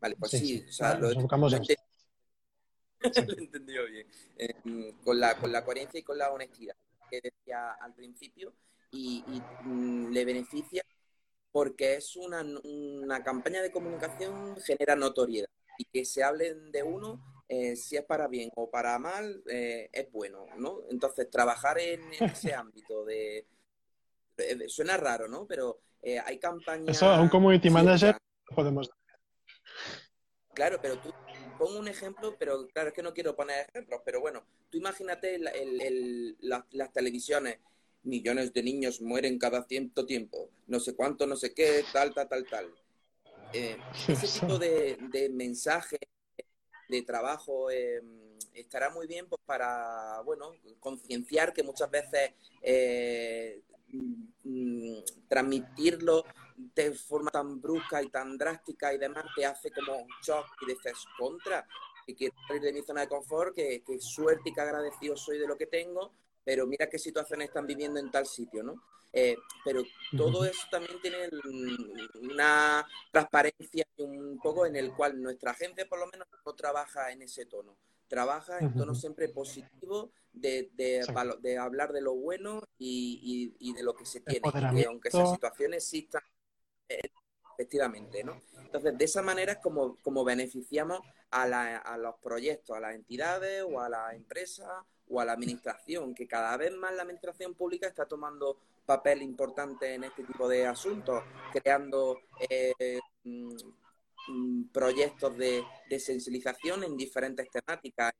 [0.00, 1.22] Vale, pues sí, o sea, lo, lo, he
[3.38, 4.06] entendido bien.
[4.36, 6.76] Em, con, la, con la coherencia y con la honestidad
[7.10, 8.52] que decía al principio
[8.90, 9.24] y,
[9.64, 10.82] mm, le beneficia
[11.50, 17.35] porque es una, una campaña de comunicación genera notoriedad y que se hablen de uno
[17.48, 20.80] eh, si es para bien o para mal, eh, es bueno, ¿no?
[20.90, 23.46] Entonces, trabajar en, ese ámbito de,
[24.68, 25.46] Suena raro, ¿no?
[25.46, 26.94] Pero eh, hay campañas...
[26.94, 28.18] Eso un community manager
[28.54, 28.90] podemos...
[30.52, 31.10] Claro, pero tú
[31.58, 35.38] pon un ejemplo, pero claro, es que no quiero poner ejemplos, pero bueno, tú imagínate
[35.38, 37.60] las televisiones,
[38.02, 42.28] millones de niños mueren cada cierto tiempo, no sé cuánto, no sé qué, tal, tal,
[42.28, 42.74] tal, tal.
[43.52, 46.00] ese tipo de, de mensajes
[46.88, 48.02] de trabajo eh,
[48.54, 53.62] estará muy bien pues para bueno concienciar que muchas veces eh,
[54.44, 56.24] mm, transmitirlo
[56.56, 60.72] de forma tan brusca y tan drástica y demás te hace como un shock y
[60.72, 61.66] dices contra
[62.06, 65.38] que quiero salir de mi zona de confort que, que suerte y que agradecido soy
[65.38, 66.12] de lo que tengo
[66.46, 68.80] pero mira qué situaciones están viviendo en tal sitio, ¿no?
[69.12, 69.82] Eh, pero
[70.16, 71.28] todo eso también tiene
[72.22, 77.22] una transparencia un poco en el cual nuestra agencia por lo menos no trabaja en
[77.22, 77.76] ese tono.
[78.06, 84.06] Trabaja en tono siempre positivo de, de, hablar de lo bueno y, de lo que
[84.06, 84.42] se tiene.
[84.52, 86.22] Que aunque esas situaciones existan,
[86.88, 87.10] eh,
[87.54, 88.40] efectivamente, ¿no?
[88.60, 91.00] Entonces, de esa manera es como, como beneficiamos
[91.32, 91.42] a,
[91.78, 94.68] a los proyectos, a las entidades o a las empresas
[95.08, 99.94] o a la administración, que cada vez más la administración pública está tomando papel importante
[99.94, 105.64] en este tipo de asuntos, creando eh, mm, proyectos de,
[105.98, 108.12] sensibilización en diferentes temáticas.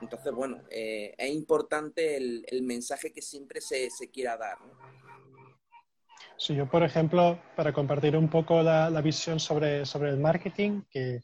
[0.00, 4.58] Entonces, bueno, eh, es importante el, mensaje que siempre se, quiera dar.
[6.36, 10.82] Sí, yo, por ejemplo, para compartir un poco la, la, visión sobre, sobre el marketing,
[10.88, 11.22] que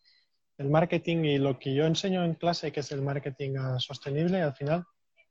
[0.58, 4.54] el marketing y lo que yo enseño en clase, que es el marketing sostenible, al
[4.54, 4.84] final,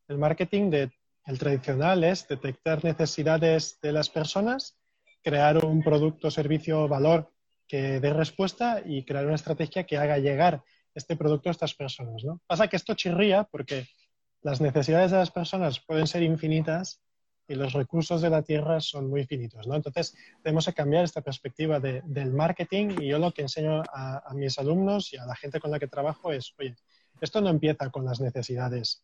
[0.08, 0.92] el marketing de,
[1.26, 4.78] el tradicional es detectar necesidades de las personas,
[5.24, 7.32] crear un producto, servicio, valor
[7.68, 10.62] que dé respuesta y crear una estrategia que haga llegar
[10.94, 12.24] este producto a estas personas.
[12.24, 12.42] ¿no?
[12.46, 13.88] Pasa que esto chirría porque
[14.42, 17.02] las necesidades de las personas pueden ser infinitas
[17.48, 19.68] y los recursos de la tierra son muy finitos.
[19.68, 19.76] ¿no?
[19.76, 24.58] Entonces, tenemos que cambiar esta perspectiva del marketing y yo lo que enseño a, mis
[24.60, 26.76] alumnos y a la gente con la que trabajo es, oye,
[27.20, 29.02] esto no empieza con las necesidades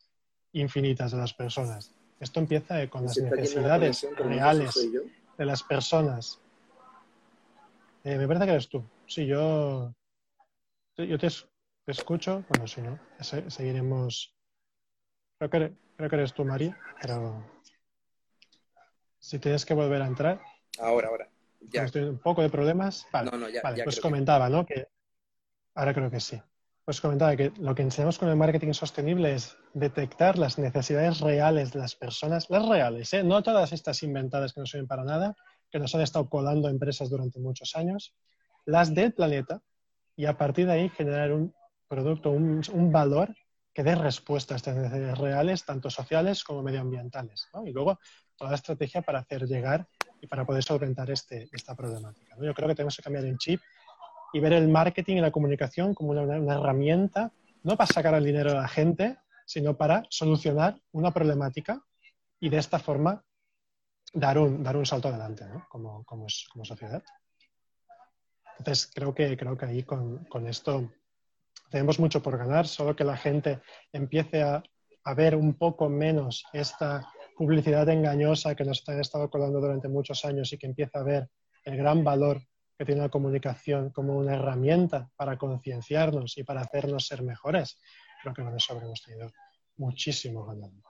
[0.53, 1.93] infinitas de las personas.
[2.19, 4.89] Esto empieza con las necesidades reales
[5.37, 6.41] de las personas.
[8.03, 8.83] Eh, me parece que eres tú.
[9.05, 9.93] Sí, yo,
[10.97, 11.27] yo te,
[11.87, 12.43] escucho.
[12.49, 12.99] Bueno, si no,
[13.47, 14.33] seguiremos.
[15.37, 17.43] Creo que, creo que eres tú, María, pero
[19.19, 20.41] si tienes que volver a entrar.
[20.79, 21.29] Ahora, ahora.
[21.61, 21.83] Ya.
[21.83, 23.05] Estoy un poco de problemas.
[23.11, 24.65] Vale, pues comentaba, ¿no?
[24.65, 24.87] Que
[25.75, 26.41] ahora creo que sí.
[26.85, 31.71] Pues comentaba que lo que enseñamos con el marketing sostenible es detectar las necesidades reales
[31.71, 33.23] de las personas, las reales, ¿eh?
[33.23, 35.35] no todas estas inventadas que no sirven para nada,
[35.69, 38.15] que nos han estado colando empresas durante muchos años,
[38.65, 39.61] las del planeta,
[40.15, 41.53] y a partir de ahí generar un
[41.87, 43.35] producto, un, valor
[43.73, 47.47] que dé respuesta a estas necesidades reales, tanto sociales como medioambientales.
[47.65, 47.99] Y luego
[48.39, 49.85] toda la estrategia para hacer llegar
[50.21, 52.35] y para poder solventar este, esta problemática.
[52.41, 53.61] Yo creo que tenemos que cambiar el chip
[54.33, 57.31] y ver el marketing y la comunicación como una, herramienta,
[57.63, 61.83] no para sacar el dinero de la gente, sino para solucionar una problemática
[62.39, 63.23] y de esta forma
[64.13, 65.65] dar un, dar un salto adelante ¿no?
[65.67, 67.03] como, como, como, sociedad.
[68.57, 70.91] Entonces, creo que, creo que ahí con, con, esto
[71.69, 74.63] tenemos mucho por ganar, solo que la gente empiece a,
[75.03, 77.07] a ver un poco menos esta
[77.39, 81.29] publicidad engañosa que nos ha estado colando durante muchos años y que empieza a ver
[81.63, 82.41] el gran valor
[82.77, 87.79] que tiene la comunicación como una herramienta para concienciarnos y para hacernos ser mejores,
[88.21, 89.31] creo que con eso habremos tenido
[89.77, 90.83] muchísimo ganado.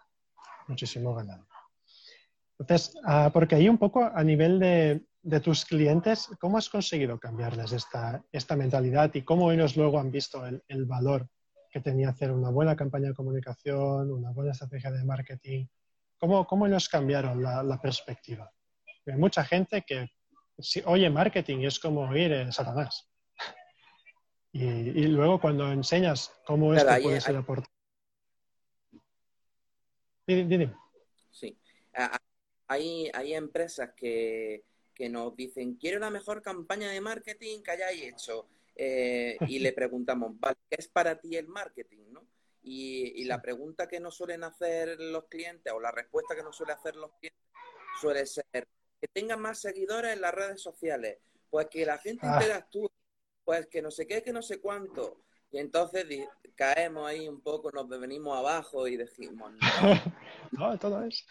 [0.67, 1.45] Muchísimo ganado.
[2.57, 5.05] Entonces, ah, porque ahí un poco a nivel de,
[5.41, 10.43] tus clientes, ¿cómo has conseguido cambiarles esta, esta mentalidad y cómo ellos luego han visto
[10.47, 11.29] el, valor
[11.69, 15.67] que tenía hacer una buena campaña de comunicación, una buena estrategia de marketing?
[16.19, 18.51] ¿Cómo, cómo ellos cambiaron la, la perspectiva?
[19.05, 20.09] Hay mucha gente que
[20.85, 23.07] oye marketing es como oír en Satanás.
[24.51, 27.71] Y, luego cuando enseñas cómo esto puede ser aportado.
[31.29, 31.55] Sí.
[32.67, 34.65] Hay, hay empresas que,
[35.11, 38.47] nos dicen, quiero una mejor campaña de marketing que hayáis hecho.
[38.75, 40.33] Eh, y le preguntamos,
[40.67, 42.08] ¿qué es para ti el marketing?
[42.63, 42.69] ¿No?
[42.69, 46.55] Y, y, la pregunta que nos suelen hacer los clientes, o la respuesta que nos
[46.55, 47.41] suelen hacer los clientes,
[47.99, 48.67] suele ser,
[48.99, 51.17] que tengan más seguidores en las redes sociales,
[51.49, 52.35] pues que la gente ah.
[52.35, 52.91] interactúe,
[53.43, 55.21] pues que no sé qué, que no sé cuánto.
[55.51, 56.05] Y entonces
[56.55, 59.59] caemos ahí un poco, nos venimos abajo y decimos, no,
[60.51, 61.25] no todo es.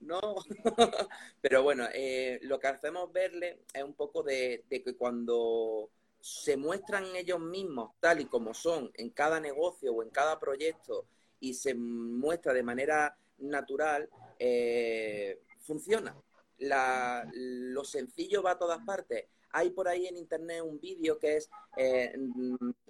[0.00, 0.36] No,
[1.40, 6.56] pero bueno, eh, lo que hacemos verle es un poco de, de, que cuando se
[6.56, 11.06] muestran ellos mismos tal y como son en cada negocio o en cada proyecto
[11.40, 16.16] y se muestra de manera natural, eh, funciona
[16.58, 19.26] la, lo sencillo va a todas partes.
[19.50, 22.14] Hay por ahí en internet un vídeo que es eh,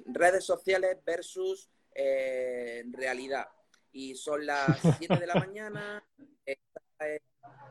[0.07, 3.47] redes sociales versus eh, realidad.
[3.93, 6.05] Y son las 7 de la mañana,
[6.45, 6.81] está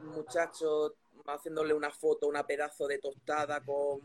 [0.01, 3.99] un muchacho haciéndole una foto, una pedazo de tostada con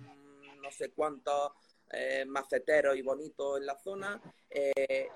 [0.63, 1.53] no sé cuántos
[1.91, 4.21] eh, maceteros y bonitos en la zona.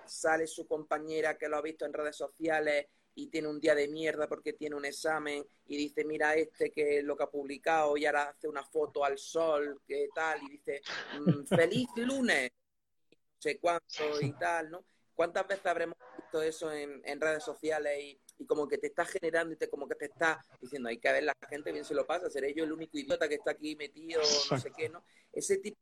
[0.07, 3.89] sale su compañera que lo ha visto en redes sociales y tiene un día de
[3.89, 7.97] mierda porque tiene un examen y dice, mira este que es lo que ha publicado
[7.97, 10.83] y ahora hace una foto al sol, que tal, y dice,
[11.19, 12.51] mm, feliz lunes,
[13.11, 14.85] no sé cuánto y tal, ¿no?
[15.15, 19.57] ¿Cuántas veces habremos visto eso en, redes sociales y, como que te está generando y
[19.57, 22.29] te, como que te está diciendo, hay que ver la gente bien se lo pasa,
[22.31, 24.21] seré yo el único idiota que está aquí metido,
[24.51, 25.05] no sé qué, ¿no?
[25.33, 25.79] Ese tipo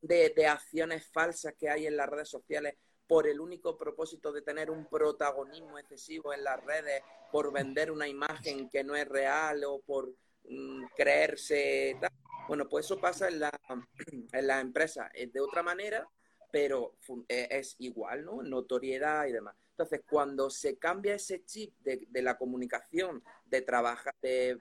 [0.00, 2.74] de, de acciones falsas que hay en las redes sociales
[3.08, 8.06] por el único propósito de tener un protagonismo excesivo en las redes, por vender una
[8.06, 12.10] imagen que no es real o por mm, creerse tal.
[12.46, 13.50] Bueno, pues eso pasa en la,
[14.32, 15.10] en la empresa.
[15.14, 16.06] Es de otra manera,
[16.50, 16.96] pero
[17.28, 18.42] eh, es igual, ¿no?
[18.42, 19.56] Notoriedad y demás.
[19.78, 24.58] Entonces, cuando se cambia ese chip de, la comunicación, de trabajar, de,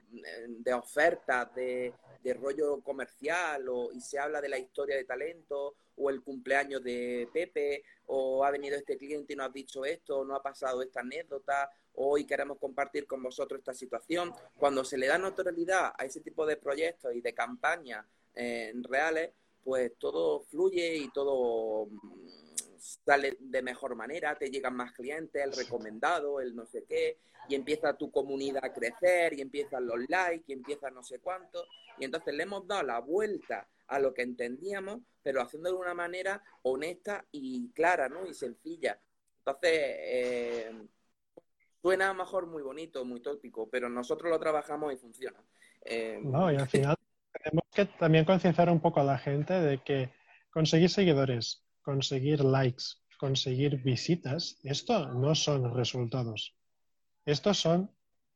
[0.48, 1.92] de ofertas, de,
[2.40, 7.28] rollo comercial, o, y se habla de la historia de talento, o el cumpleaños de
[7.34, 10.84] Pepe, o ha venido este cliente y nos ha dicho esto, o no ha pasado
[10.84, 14.32] esta anécdota, o hoy queremos compartir con vosotros esta situación.
[14.56, 19.32] Cuando se le da notoriedad a ese tipo de proyectos y de campañas eh, reales,
[19.64, 21.88] pues todo fluye y todo
[22.80, 27.18] sale de mejor manera, te llegan más clientes, el recomendado, el no sé qué,
[27.50, 31.66] y empieza tu comunidad a crecer, y empiezan los likes, y empieza no sé cuánto,
[31.98, 35.94] y entonces le hemos dado la vuelta a lo que entendíamos, pero haciendo de una
[35.94, 38.26] manera honesta y clara, ¿no?
[38.26, 39.00] Y sencilla.
[39.40, 40.72] Entonces, eh,
[41.82, 45.42] suena a lo mejor muy bonito, muy tópico, pero nosotros lo trabajamos y funciona.
[45.86, 46.96] Eh, no, y al final
[47.32, 50.10] tenemos que también concienciar un poco a la gente de que
[50.52, 56.54] conseguir seguidores conseguir likes, conseguir visitas, esto no son resultados.
[57.26, 57.90] Estos son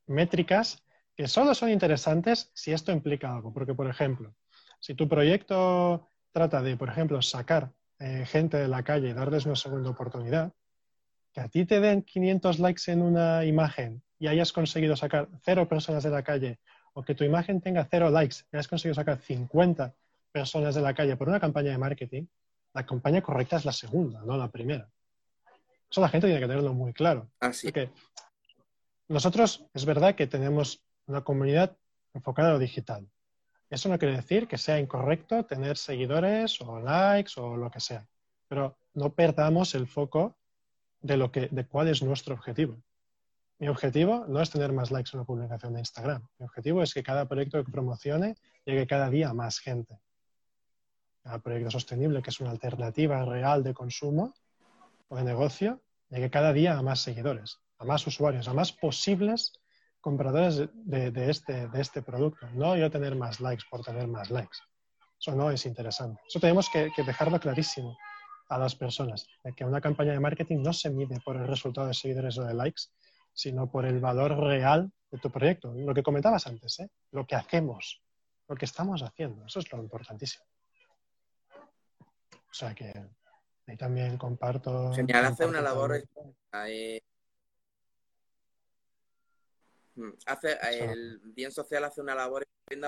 [0.08, 0.86] métricas
[1.18, 3.52] que solo son interesantes si esto implica algo.
[3.54, 4.34] Porque, por ejemplo,
[4.80, 9.46] si tu proyecto trata de, por ejemplo, sacar eh, gente de la calle y darles
[9.46, 10.54] una segunda oportunidad,
[11.34, 15.68] que a ti te den 500 likes en una imagen y hayas conseguido sacar cero
[15.68, 16.60] personas de la calle,
[16.94, 19.94] o que tu imagen tenga cero likes y hayas conseguido sacar 50
[20.32, 22.28] personas de la calle por una campaña de marketing,
[22.74, 24.90] la campaña correcta es la segunda, no la primera.
[25.90, 27.30] Eso la gente tiene que tenerlo muy claro.
[27.40, 27.90] Así que
[29.10, 31.76] nosotros es verdad que tenemos una comunidad
[32.14, 33.10] enfocada a lo digital.
[33.70, 38.06] Eso no quiere decir que sea incorrecto tener seguidores o likes o lo que sea,
[38.48, 40.38] pero no perdamos el foco
[41.02, 42.78] de, lo que, de cuál es nuestro objetivo.
[43.60, 46.28] Mi objetivo no es tener más likes en una publicación de Instagram.
[46.40, 50.00] Mi objetivo es que cada proyecto que promocione llegue cada día a más gente.
[51.24, 54.34] Cada proyecto sostenible, que es una alternativa real de consumo
[55.08, 59.54] o de negocio, llegue cada día a más seguidores, a más usuarios, a más posibles
[60.00, 62.48] compradores de, este, de este producto.
[62.54, 64.58] No yo tener más likes por tener más likes.
[65.20, 66.22] Eso no es interesante.
[66.28, 67.96] Eso tenemos que dejarlo clarísimo
[68.52, 71.88] a las personas, de que una campaña de marketing no se mide por el resultado
[71.88, 72.84] de seguidores o de likes,
[73.32, 75.74] sino por el valor real de tu proyecto.
[75.74, 76.90] Lo que comentabas antes, ¿eh?
[77.12, 78.02] lo que hacemos,
[78.50, 80.44] lo que estamos haciendo, eso es lo importantísimo.
[82.52, 82.94] O sea que
[83.68, 84.92] ahí también comparto.
[84.94, 86.04] Genial, hace una labor.
[86.68, 87.02] Eh,
[89.96, 92.46] mm, hace, el bien social hace una labor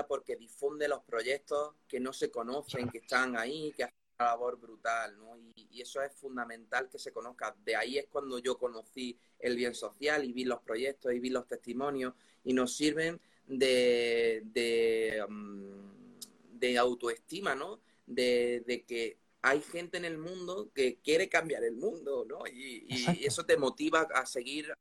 [0.08, 3.86] porque difunde los proyectos que no se conocen, que están ahí, que
[4.18, 5.36] labor brutal, ¿no?
[5.54, 7.54] Y, eso es fundamental que se conozca.
[7.64, 11.30] De ahí es cuando yo conocí el bien social y vi los proyectos y vi
[11.30, 17.80] los testimonios y nos sirven de, de, mm, autoestima, ¿no?
[18.06, 22.46] De, que hay gente en el mundo que quiere cambiar el mundo, ¿no?
[22.46, 22.86] Y,
[23.22, 24.74] eso te motiva a seguir,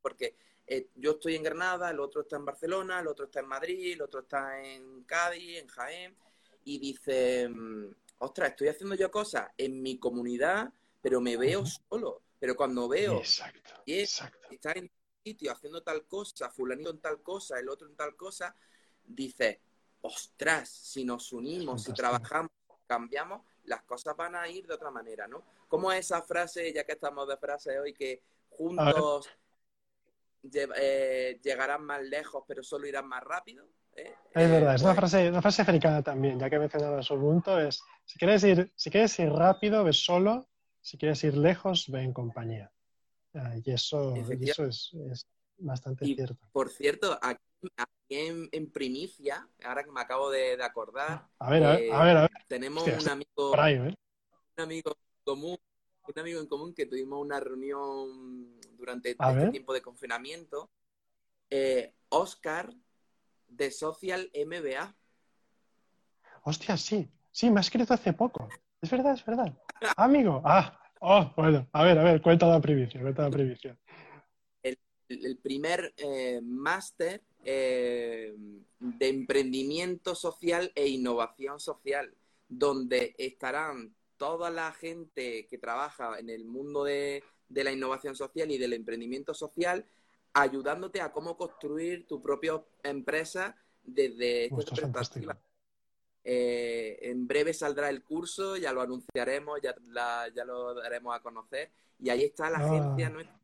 [0.00, 0.36] porque
[0.68, 3.94] eh, yo estoy en Granada, el otro está en Barcelona, el otro está en Madrid,
[3.94, 6.16] el otro está en Cádiz, en Jaén,
[6.62, 10.72] y dice mm, ostras, estoy haciendo yo cosas en mi comunidad,
[11.02, 12.22] pero me veo solo.
[12.38, 14.88] Pero cuando veo exacto, y está en
[15.24, 18.54] sitio haciendo tal cosa, fulanito en tal cosa, el otro en tal cosa,
[19.02, 19.60] dice,
[20.02, 22.52] ostras, si nos unimos, si trabajamos,
[22.86, 25.42] cambiamos, las cosas van a ir de otra manera, ¿no?
[25.68, 29.28] ¿Cómo es esa frase, ya que estamos de frase hoy, que juntos
[30.52, 33.66] eh, llegarán más lejos, pero solo irán más rápido?
[33.96, 34.14] ¿eh?
[34.34, 37.18] Es verdad, es una pues frase, una frase africana también, ya que he mencionado su
[37.18, 40.46] punto, es si quieres ir, si quieres ir rápido, ve solo,
[40.80, 42.70] si quieres ir lejos, ve en compañía.
[43.34, 45.26] Ah, y eso, eso es,
[45.58, 46.46] bastante cierto.
[46.52, 47.42] Por cierto, aquí,
[48.08, 52.84] en, primicia, ahora que me acabo de, acordar, a ver, a ver, a ver, tenemos
[52.86, 53.94] un amigo, ¿eh?
[54.56, 55.58] un amigo común,
[56.06, 60.70] un amigo en común que tuvimos una reunión durante este tiempo de confinamiento.
[61.50, 62.72] Eh, Oscar
[63.48, 64.94] de Social MBA.
[66.44, 67.08] Hostia, sí.
[67.30, 68.48] Sí, me ha escrito hace poco.
[68.80, 69.52] Es verdad, es verdad.
[69.96, 70.40] Amigo.
[70.44, 71.68] Ah, oh, bueno.
[71.72, 73.76] A ver, a ver, cuenta la primicia, cuenta la primicia.
[75.08, 78.34] El, primer eh, máster eh,
[78.78, 82.14] de emprendimiento social e innovación social,
[82.48, 88.50] donde estarán toda la gente que trabaja en el mundo de, de la innovación social
[88.50, 89.86] y del emprendimiento social
[90.34, 95.38] ayudándote a cómo construir tu propia empresa desde esta perspectiva.
[96.24, 99.74] Eh, en breve saldrá el curso, ya lo anunciaremos, ya,
[100.34, 101.70] ya lo daremos a conocer.
[102.00, 103.40] Y ahí está la agencia ah.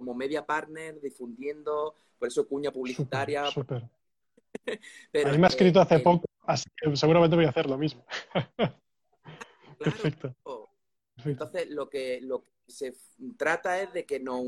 [0.00, 3.44] Como media partner difundiendo, por eso cuña publicitaria.
[3.50, 3.82] Súper.
[5.26, 8.02] a mí me ha escrito hace poco, así que seguramente voy a hacer lo mismo.
[9.78, 10.34] Perfecto.
[11.22, 12.94] Entonces, lo que, lo que se
[13.36, 14.40] trata es de que nos,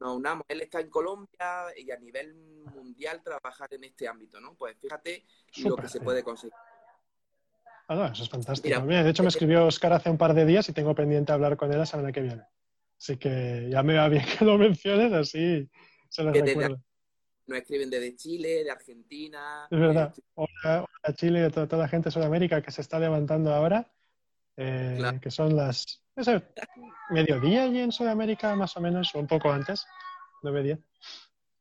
[0.00, 0.44] unamos.
[0.48, 2.34] Él está en Colombia y a nivel
[2.74, 4.54] mundial trabajar en este ámbito, ¿no?
[4.54, 5.24] Pues fíjate
[5.58, 6.52] lo que se puede conseguir.
[7.86, 8.80] Ah, no, eso es fantástico.
[8.80, 11.70] de hecho, me escribió Oscar hace un par de días y tengo pendiente hablar con
[11.70, 12.42] él la semana que viene.
[12.98, 15.68] Así que ya me va bien que lo menciones, así
[16.08, 16.80] se lo recuerdo.
[17.46, 19.68] Nos escriben desde Chile, de Argentina.
[19.70, 20.12] Es verdad.
[20.34, 20.84] Hola,
[21.14, 23.88] Chile y toda, la gente de Sudamérica que se está levantando ahora,
[24.56, 26.02] eh, que son las
[27.10, 29.86] mediodía allí en Sudamérica, más o menos, o un poco antes,
[30.42, 30.78] nueve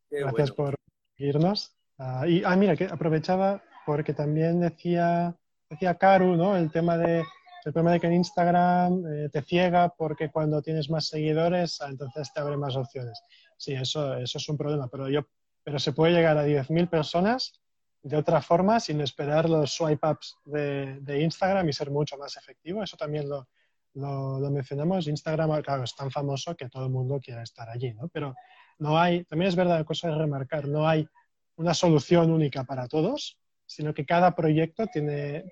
[0.09, 0.75] Gracias por
[1.15, 1.75] seguirnos.
[1.97, 5.35] Ah, y, ah, mira, que aprovechaba porque también decía,
[5.69, 6.57] decía Karu, ¿no?
[6.57, 7.23] El tema de,
[7.65, 11.87] el problema de que en Instagram eh, te ciega porque cuando tienes más seguidores, ah,
[11.89, 13.21] entonces te abre más opciones.
[13.57, 15.27] Sí, eso, eso es un problema, pero yo,
[15.63, 17.59] pero se puede llegar a 10.000 personas
[18.03, 22.37] de otra forma sin esperar los swipe ups de, de Instagram y ser mucho más
[22.37, 22.83] efectivo.
[22.83, 23.47] Eso también lo,
[23.95, 28.09] lo, mencionamos, Instagram, claro, es tan famoso que todo el mundo quiere estar allí, ¿no?
[28.09, 28.35] Pero
[28.79, 31.07] no hay, también es verdad, cosa de remarcar, no hay
[31.55, 35.45] una solución única para todos, sino que cada proyecto tiene,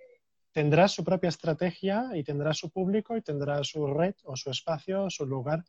[0.54, 5.10] tendrá su propia estrategia y tendrá su público y tendrá su red o su espacio,
[5.10, 5.66] su lugar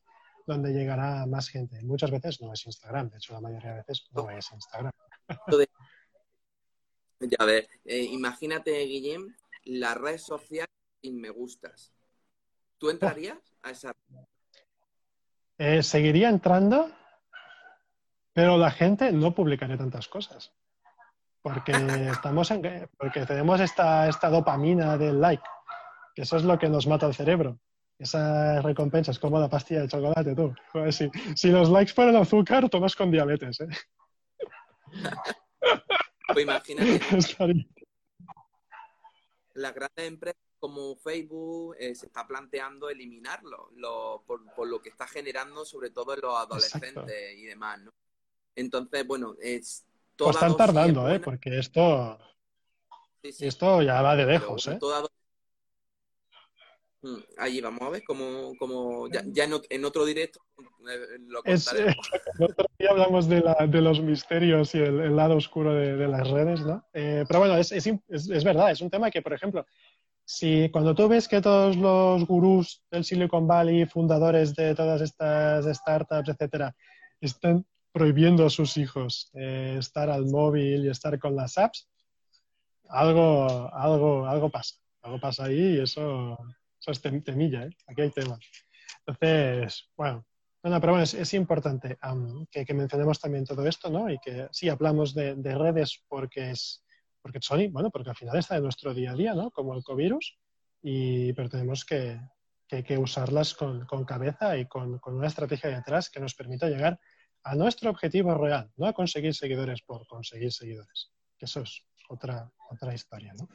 [0.47, 1.83] donde llegará más gente.
[1.83, 4.93] Muchas veces no es Instagram, de hecho la mayoría de veces no es Instagram.
[7.21, 10.69] Ya ves, eh, imagínate, Guillem, la red social
[11.01, 11.91] sin me gustas.
[12.77, 13.93] ¿Tú entrarías a esa
[15.57, 16.91] eh, seguiría entrando,
[18.33, 20.53] pero la gente no publicaría tantas cosas.
[21.45, 21.73] Porque
[22.11, 25.45] estamos en, porque tenemos esta, esta dopamina del like,
[26.15, 27.61] que eso es lo que nos mata el cerebro.
[27.99, 30.55] Esas recompensas, como la pastilla de chocolate, tú.
[30.91, 33.69] si, si, los likes fueran azúcar, tomas con diabetes, ¿eh?
[36.33, 37.01] Pues imagínate.
[39.53, 43.71] Las grandes empresas como Facebook eh, se está planteando eliminarlo
[44.27, 47.93] por, lo que está generando, sobre todo en los adolescentes y demás, ¿no?
[48.57, 49.85] Entonces, bueno, es.
[50.17, 51.21] Pues están tardando, ¿eh?
[51.21, 52.19] Porque esto.
[53.23, 54.79] Esto ya va de lejos, ¿eh?
[57.05, 60.41] Mm, allí vamos a ver cómo, ya, en, otro directo
[60.91, 61.95] eh, lo es, eh,
[62.41, 63.43] otro día hablamos de,
[63.83, 66.83] los misterios y el, lado oscuro de, las redes, ¿no?
[66.95, 69.67] Eh, pero bueno, es, es, verdad, es un tema que, por ejemplo,
[70.25, 75.67] si cuando tú ves que todos los gurús del Silicon Valley, fundadores de todas estas
[75.77, 76.75] startups, etcétera,
[77.21, 81.89] están prohibiendo a sus hijos estar al móvil y estar con las apps,
[82.89, 84.75] algo, algo, algo pasa.
[85.01, 86.37] Algo pasa ahí y eso
[86.85, 87.71] eso es temilla, ¿eh?
[87.87, 88.41] Aquí hay temas.
[89.07, 90.27] Entonces, bueno,
[90.61, 91.97] pero bueno, es, importante
[92.51, 94.11] que, mencionemos también todo esto, ¿no?
[94.11, 96.83] Y que sí hablamos de, redes porque es
[97.23, 99.51] porque son, bueno, porque al final está en nuestro día a día, ¿no?
[99.51, 100.37] Como el covirus,
[100.83, 102.21] y, pero tenemos que,
[102.69, 107.01] que, usarlas con, con, cabeza y con, con, una estrategia detrás que nos permita llegar
[107.45, 111.11] a nuestro objetivo real, no a conseguir seguidores por conseguir seguidores.
[111.39, 113.49] Que eso es otra, otra historia, ¿no?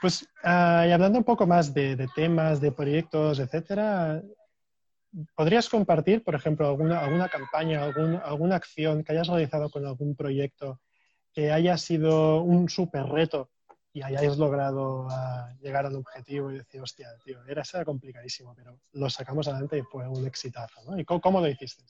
[0.00, 4.22] Pues, ah, hablando un poco más de, temas, de proyectos, etcétera,
[5.34, 10.80] ¿podrías compartir, por ejemplo, alguna, alguna campaña, alguna acción que hayas realizado con algún proyecto
[11.32, 13.50] que haya sido un súper reto
[13.92, 18.78] y hayáis logrado ah, llegar al objetivo y decir, hostia, tío, era, era complicadísimo, pero
[18.92, 20.98] lo sacamos adelante y fue un exitazo, ¿no?
[20.98, 21.82] ¿Y cómo, lo hiciste?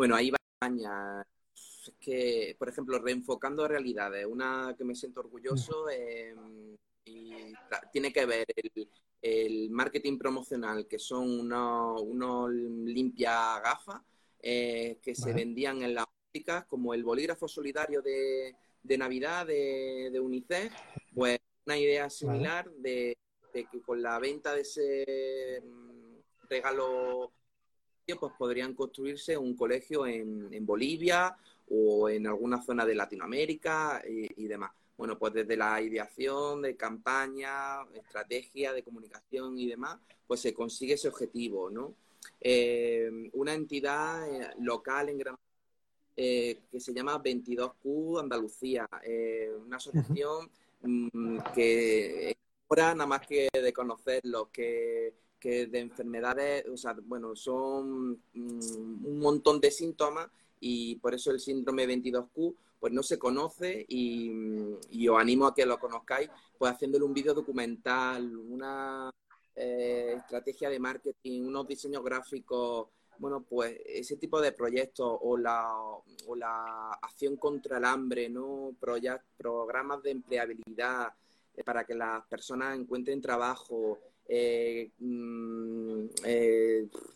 [0.00, 1.20] Bueno, ahí va España
[1.54, 6.74] es que, por ejemplo, reenfocando realidades, una que me siento orgulloso em,
[7.04, 7.52] y
[7.92, 8.46] tiene que ver
[9.20, 14.00] el, marketing promocional, que son unos, unos limpia gafas
[14.40, 18.56] eh, que se vendían en las ópticas, como el bolígrafo solidario de,
[18.96, 20.72] Navidad de, UNICEF,
[21.14, 23.18] pues una idea similar de,
[23.52, 27.32] que con la venta de ese mm, regalo
[28.18, 31.36] pues podrían construirse un colegio en, en Bolivia
[31.70, 34.72] o en alguna zona de Latinoamérica y, demás.
[34.96, 40.94] Bueno, pues desde la ideación de campaña, estrategia de comunicación y demás, pues se consigue
[40.94, 41.94] ese objetivo, ¿no?
[42.40, 45.42] Eh, una entidad eh, local en Granada
[46.16, 48.86] eh, que se llama 22Q Andalucía,
[49.64, 50.50] una asociación
[50.82, 52.36] mm, que
[52.68, 59.06] ahora nada más que de conocerlo, que, que de enfermedades, o sea, bueno, son mm,
[59.06, 60.28] un montón de síntomas
[60.60, 64.30] y por eso el síndrome 22Q pues no se conoce y,
[65.08, 69.10] os animo a que lo conozcáis, pues haciéndole un vídeo documental, una
[69.54, 72.88] eh, estrategia de marketing, unos diseños gráficos,
[73.18, 75.70] bueno, pues ese tipo de proyectos o la,
[76.26, 78.74] o la acción contra el hambre, ¿no?
[79.36, 81.12] programas de empleabilidad
[81.54, 83.98] eh, para que las personas encuentren trabajo,
[84.32, 86.04] eh, mm,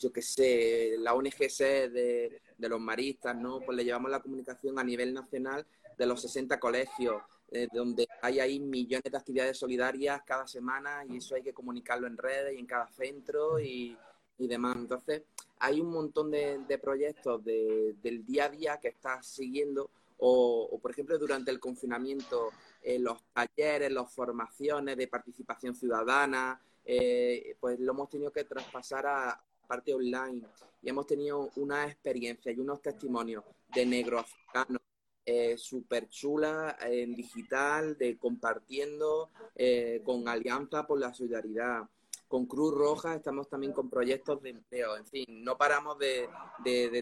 [0.01, 3.61] yo qué sé, la ONGC de, los maristas, ¿no?
[3.61, 5.65] Pues le llevamos la comunicación a nivel nacional
[5.97, 11.19] de los 60 colegios, eh, donde hay ahí millones de actividades solidarias cada semana y
[11.19, 13.97] eso hay que comunicarlo en redes y en cada centro y,
[14.37, 14.77] demás.
[14.77, 15.23] Entonces,
[15.61, 19.89] hay un montón de, proyectos del día a día que estás siguiendo
[20.19, 22.51] o, por ejemplo, durante el confinamiento,
[22.83, 29.07] eh, los talleres, las formaciones de participación ciudadana, eh, pues lo hemos tenido que traspasar
[29.07, 30.43] a parte online
[30.83, 34.83] y hemos tenido una experiencia y unos testimonios de negro africanos
[35.27, 41.89] eh, súper chula en digital, de compartiendo eh, con Alianza por la Solidaridad.
[42.29, 44.97] Con Cruz Roja estamos también con proyectos de empleo.
[44.97, 46.29] En fin, no paramos de,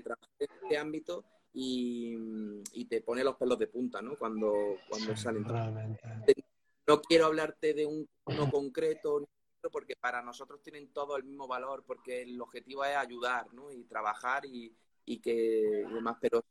[0.05, 2.16] trabajar en este ámbito y,
[2.89, 4.16] te pone los pelos de punta, ¿no?
[4.16, 5.45] Cuando, cuando salen.
[6.87, 9.26] No quiero hablarte de un uno concreto
[9.70, 13.70] porque para nosotros tienen todo el mismo valor, porque el objetivo es ayudar ¿no?
[13.70, 16.44] y trabajar y, y que demás, pero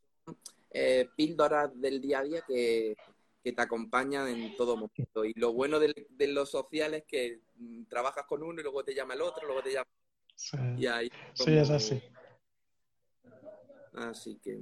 [0.71, 2.95] eh, píldoras del día a día que,
[3.43, 5.25] te acompañan en todo momento.
[5.25, 5.93] Y lo bueno de,
[6.27, 9.63] los sociales es que mm, trabajas con uno y luego te llama el otro, luego
[9.63, 9.89] te llama...
[10.35, 10.57] Sí,
[11.33, 12.03] sí es así.
[13.93, 14.59] Así que...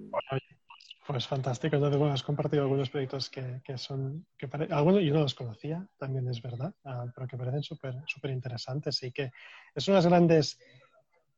[1.09, 1.75] pues fantástico.
[1.75, 6.27] Entonces, bueno, has compartido algunos proyectos que, son, que algunos yo no los conocía, también
[6.29, 9.31] es verdad, ah, pero que parecen súper súper interesantes y que
[9.73, 10.59] es unas grandes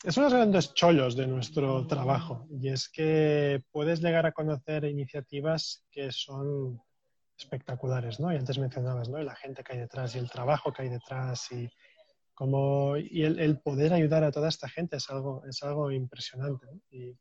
[0.03, 5.85] es unos grandes chollos de nuestro trabajo y es que puedes llegar a conocer iniciativas
[5.89, 6.81] que son
[7.37, 8.33] espectaculares, ¿no?
[8.33, 9.19] Y antes mencionabas, ¿no?
[9.19, 11.69] la gente que hay detrás y el trabajo que hay detrás y
[12.33, 16.67] como y el, poder ayudar a toda esta gente es algo es algo impresionante.
[16.89, 17.17] Y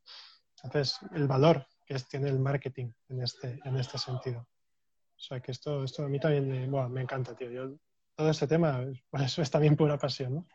[0.57, 4.39] entonces el valor que tiene el marketing en este en este sentido.
[4.41, 7.51] O sea que esto esto a mí también me, me encanta, tío.
[7.51, 7.75] Yo
[8.15, 10.47] todo este tema, pues, eso es también pura pasión, ¿no?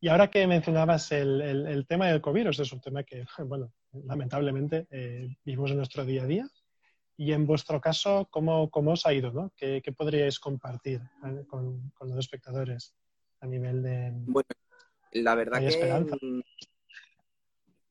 [0.00, 4.86] Y ahora que mencionabas el, el, tema del COVID, es un tema que, bueno, lamentablemente
[4.90, 6.48] eh, vivimos en nuestro día a día.
[7.16, 9.32] Y en vuestro caso, ¿cómo, cómo os ha ido?
[9.32, 9.52] ¿no?
[9.56, 12.94] ¿Qué, ¿Qué, podríais compartir eh, con, con, los espectadores
[13.40, 14.10] a nivel de...
[14.12, 14.48] Bueno,
[15.12, 15.68] la verdad que...
[15.68, 16.16] Esperanza?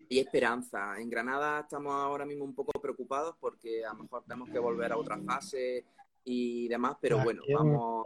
[0.10, 1.00] Y esperanza.
[1.00, 4.92] En Granada estamos ahora mismo un poco preocupados porque a lo mejor tenemos que volver
[4.92, 5.86] a otra fase
[6.26, 8.06] y demás, pero bueno, vamos...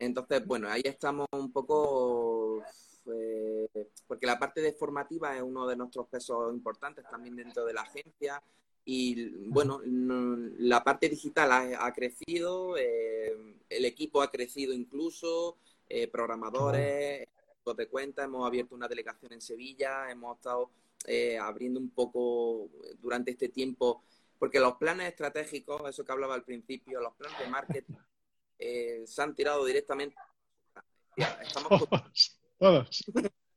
[0.00, 2.62] Entonces, bueno, ahí estamos un poco,
[3.12, 3.68] eh,
[4.06, 7.82] porque la parte de formativa es uno de nuestros pesos importantes también dentro de la
[7.82, 8.42] agencia.
[8.86, 13.36] Y bueno, la parte digital ha, crecido, eh,
[13.68, 17.28] el equipo ha crecido incluso, eh, programadores,
[17.76, 20.70] de cuenta, hemos abierto una delegación en Sevilla, hemos estado
[21.40, 22.68] abriendo un poco
[23.00, 24.02] durante este tiempo,
[24.38, 27.94] porque los planes estratégicos, eso que hablaba al principio, los planes de marketing
[28.60, 30.16] eh, se han tirado directamente.
[31.16, 31.88] Estamos
[32.58, 33.04] todos.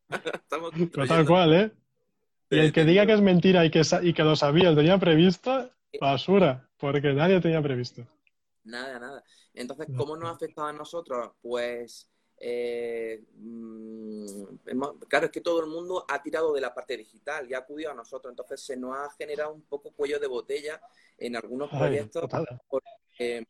[0.10, 0.72] Estamos
[1.08, 1.72] tal cual, ¿eh?
[2.50, 4.98] Y el que diga que es mentira y que, y que lo sabía, lo tenía
[4.98, 8.06] previsto, basura, porque nadie tenía previsto.
[8.64, 9.24] Nada, nada.
[9.54, 11.32] Entonces, ¿cómo nos ha afectado a nosotros?
[11.42, 13.93] Pues, eh, mm,
[15.08, 17.92] claro, es que todo el mundo ha tirado de la parte digital y ha acudido
[17.92, 18.32] a nosotros.
[18.32, 20.82] Entonces, se nos ha generado un poco cuello de botella
[21.18, 22.30] en algunos proyectos
[22.70, 23.46] porque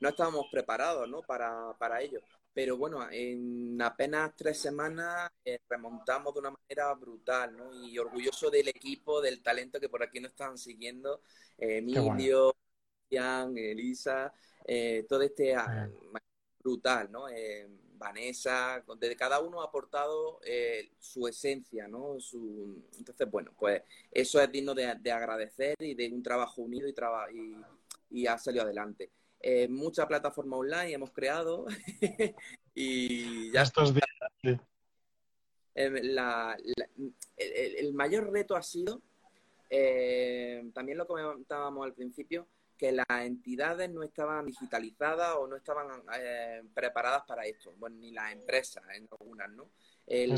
[0.00, 1.22] no estábamos preparados ¿no?
[1.22, 2.20] para, para ello.
[2.52, 7.74] Pero bueno, en apenas tres semanas eh, remontamos de una manera brutal, ¿no?
[7.74, 11.22] Y orgulloso del equipo, del talento que por aquí nos están siguiendo.
[11.58, 12.54] Eh, Emilio,
[13.10, 14.32] Ian, Elisa,
[14.64, 15.56] eh, todo este
[16.60, 17.28] brutal, ¿no?
[17.96, 20.40] Vanessa, de cada uno ha aportado
[20.98, 22.20] su esencia, ¿no?
[22.20, 22.82] Su...
[22.98, 26.94] Entonces, bueno, pues eso es digno de, agradecer y de un trabajo unido y,
[27.32, 27.64] y,
[28.10, 29.10] y ha salido adelante.
[29.46, 31.66] Eh, mucha plataforma online hemos creado
[32.74, 34.58] y ya estos días.
[35.74, 35.96] Em,
[37.36, 39.02] el, mayor reto ha sido,
[39.68, 42.46] eh, también lo comentábamos al principio,
[42.76, 47.72] que las entidades no estaban digitalizadas o no estaban eh, preparadas para esto.
[47.76, 49.70] Bueno, ni las empresas, en algunas, ¿no?
[50.06, 50.32] El,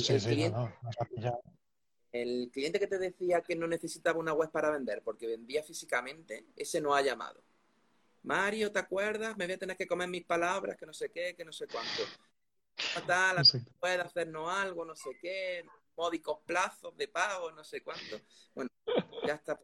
[2.12, 6.47] el cliente que te decía que no necesitaba una web para vender porque vendía físicamente,
[6.57, 7.43] ese no ha llamado.
[8.22, 9.37] Mario, ¿te acuerdas?
[9.37, 11.66] Me voy a tener que comer mis palabras, que no sé qué, que no sé
[11.66, 12.03] cuánto.
[13.07, 13.37] Tal,
[13.78, 15.64] puede hacernos algo, no sé qué,
[15.97, 18.20] módicos plazos de pago, no sé cuánto.
[18.55, 18.70] Bueno,
[19.26, 19.59] ya está.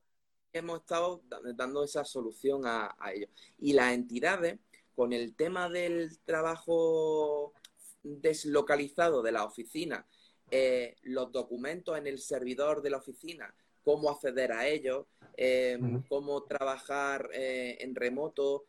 [0.53, 1.23] Hemos estado
[1.55, 3.29] dando esa solución a, ello.
[3.59, 4.59] Y las entidades,
[4.95, 7.55] con el tema del trabajo
[8.03, 10.07] deslocalizado de la oficina,
[10.51, 15.79] eh, los documentos en el servidor de la oficina, cómo acceder a ellos, eh,
[16.09, 18.67] cómo trabajar eh, en remoto,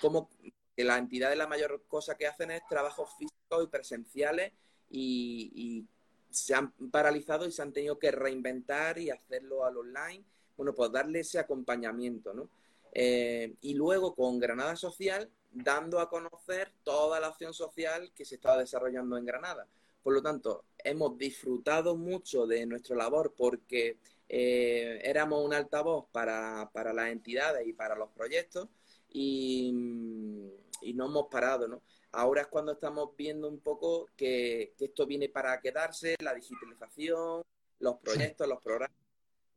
[0.00, 0.28] cómo
[0.76, 4.52] que las entidades la mayor cosa que hacen es trabajos físicos y presenciales
[4.90, 5.86] y,
[6.34, 10.24] se han paralizado y se han tenido que reinventar y hacerlo al online.
[10.56, 12.48] Bueno, pues darle ese acompañamiento, ¿no?
[12.96, 18.58] y luego con Granada Social, dando a conocer toda la acción social que se estaba
[18.58, 19.66] desarrollando en Granada.
[20.04, 26.70] Por lo tanto, hemos disfrutado mucho de nuestra labor porque eh, éramos un altavoz para,
[26.72, 28.68] para, las entidades y para los proyectos
[29.08, 31.82] y, no hemos parado, ¿no?
[32.14, 37.42] Ahora es cuando estamos viendo un poco que, esto viene para quedarse, la digitalización,
[37.80, 38.96] los proyectos, los programas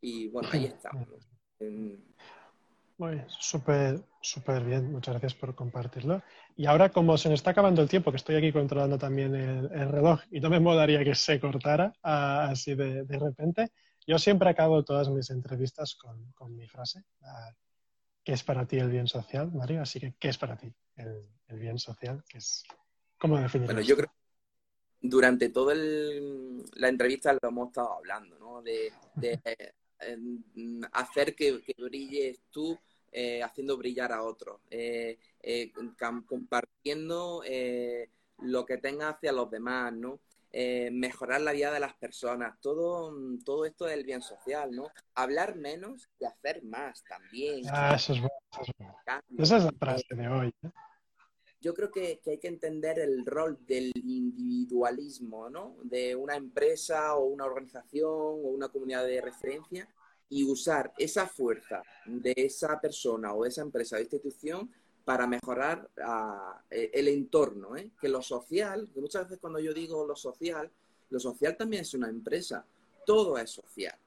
[0.02, 1.08] y bueno, ahí estamos.
[2.98, 4.92] Muy súper, súper bien.
[4.92, 6.24] Muchas gracias por compartirlo.
[6.56, 9.70] Y ahora, como se nos está acabando el tiempo, que estoy aquí controlando también el,
[9.90, 13.72] reloj y no me molaría que se cortara así de, repente,
[14.06, 17.04] yo siempre acabo todas mis entrevistas con, mi frase.
[17.22, 17.52] Ah,
[18.24, 19.82] ¿Qué es para ti el bien social, Mario?
[19.82, 21.24] Así que, ¿qué es para ti el,
[21.56, 22.24] bien social?
[22.28, 22.64] ¿Qué es,
[23.18, 23.74] ¿Cómo definirlo?
[23.74, 24.12] Bueno, yo creo,
[25.02, 28.62] durante toda la entrevista lo hemos estado hablando, ¿no?
[28.62, 28.92] De,
[30.92, 32.78] hacer que, brilles tú
[33.12, 35.72] eh, haciendo brillar a otros, eh, eh,
[36.26, 37.42] compartiendo
[38.40, 40.20] lo que tengas hacia los demás, ¿no?
[40.92, 43.14] mejorar la vida de las personas, todo,
[43.46, 44.90] todo esto es el bien social, ¿no?
[45.14, 47.62] Hablar menos y hacer más también.
[47.70, 48.96] Ah, eso es bueno.
[49.38, 50.52] Esa es la frase de hoy
[51.60, 55.78] yo creo que, hay que entender el rol del individualismo, ¿no?
[55.84, 59.88] De una empresa o una organización o una comunidad de referencia
[60.30, 64.70] y usar esa fuerza de esa persona o esa empresa o institución
[65.04, 65.90] para mejorar
[66.70, 67.90] e, el entorno, ¿eh?
[68.00, 70.70] Que lo social, que muchas veces cuando yo digo lo social,
[71.10, 72.66] lo social también es una empresa,
[73.06, 73.98] todo es social,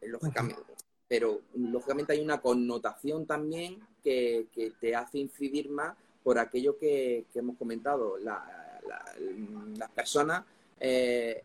[0.00, 0.62] eh, lógicamente.
[1.06, 7.26] Pero lógicamente hay una connotación también que, que te hace incidir más por aquello que,
[7.34, 10.44] hemos comentado, las personas
[10.80, 11.44] eh,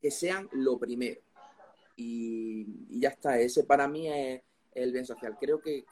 [0.00, 1.20] que sean lo primero.
[1.94, 2.66] Y,
[2.98, 5.36] ya está, ese para mí es el bien social.
[5.38, 5.84] Creo que,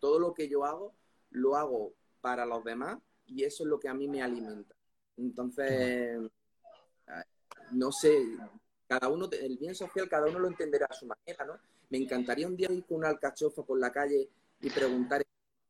[0.00, 0.92] todo lo que yo hago,
[1.30, 4.74] lo hago para los demás y eso es lo que a mí me alimenta.
[5.16, 6.18] Entonces,
[7.70, 8.26] no sé,
[8.88, 11.58] cada uno, el bien social, cada uno lo entenderá a su manera, ¿no?
[11.88, 14.28] Me encantaría un día ir con una alcachofa por la calle
[14.60, 15.22] y preguntar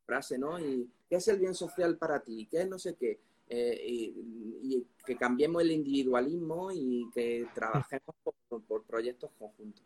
[0.07, 0.59] frase, ¿no?
[0.59, 3.21] Y qué es el bien social para ti, qué es no sé qué.
[3.47, 8.17] Eh, y, que cambiemos el individualismo y que trabajemos
[8.49, 9.85] por, proyectos conjuntos.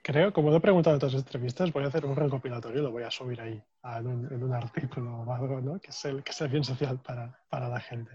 [0.00, 2.90] Creo, como lo he preguntado en otras entrevistas, voy a hacer un recopilatorio y lo
[2.90, 4.06] voy a subir ahí en,
[4.42, 5.78] un, artículo o algo, ¿no?
[5.78, 8.12] Que es el, que es el bien social para, para la gente.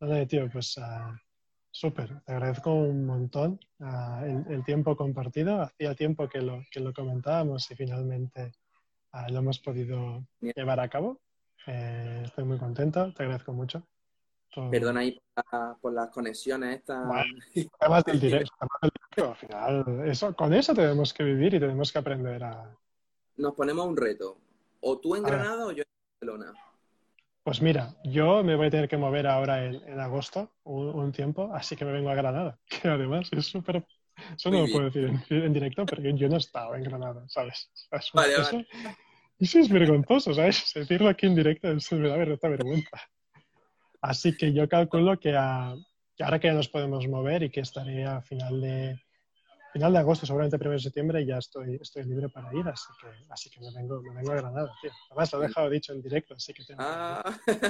[0.00, 1.14] Vale, tío, pues uh,
[1.70, 2.22] súper.
[2.22, 5.60] Te agradezco un montón uh, el, el, tiempo compartido.
[5.60, 8.52] Hacía tiempo que lo, que lo comentábamos y finalmente
[9.14, 11.20] Ah, lo hemos podido llevar a cabo.
[11.66, 13.82] Eh, estoy muy contento, te agradezco mucho.
[14.70, 15.18] Perdona ahí
[15.80, 17.08] por, las conexiones estas.
[17.80, 18.54] además del directo,
[19.16, 22.70] al final, eso, con eso tenemos que vivir y tenemos que aprender a...
[23.38, 24.36] Nos ponemos un reto.
[24.80, 26.52] O tú en Granada o yo en Barcelona.
[27.42, 31.74] Pues mira, yo me voy a tener que mover ahora en, agosto un, tiempo, así
[31.74, 33.86] que me vengo a Granada, que además es súper
[34.36, 37.70] eso no lo puedo decir en, directo porque yo no he estado en Granada, ¿sabes?
[38.12, 38.62] Vale, eso,
[39.42, 40.70] eso, es vergonzoso, ¿sabes?
[40.74, 43.00] Decirlo aquí en directo eso me da vergüenza.
[44.00, 48.20] Así que yo calculo que, ahora que ya nos podemos mover y que estaré a
[48.20, 49.00] final de,
[49.72, 53.06] final de agosto, seguramente primero de septiembre, ya estoy, estoy libre para ir, así que,
[53.30, 54.90] así que me, vengo, me vengo a Granada, tío.
[55.10, 57.22] Además, lo he dejado dicho en directo, así que ah.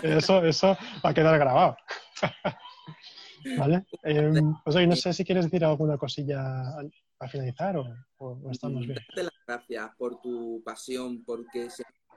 [0.03, 1.77] eso, eso va a quedar grabado.
[3.59, 3.85] ¿Vale?
[4.05, 4.33] Eh,
[4.65, 6.77] pues hoy no sé si quieres decir alguna cosilla
[7.23, 8.95] para finalizar o, estamos bien.
[8.97, 11.69] Darte las gracias por tu pasión, porque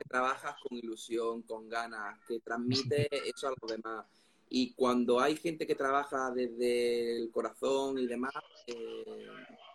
[0.10, 4.06] trabajas con ilusión, con ganas, que transmite eso a los demás.
[4.50, 8.34] Y cuando hay gente que trabaja desde el corazón y demás,
[8.66, 9.28] eh,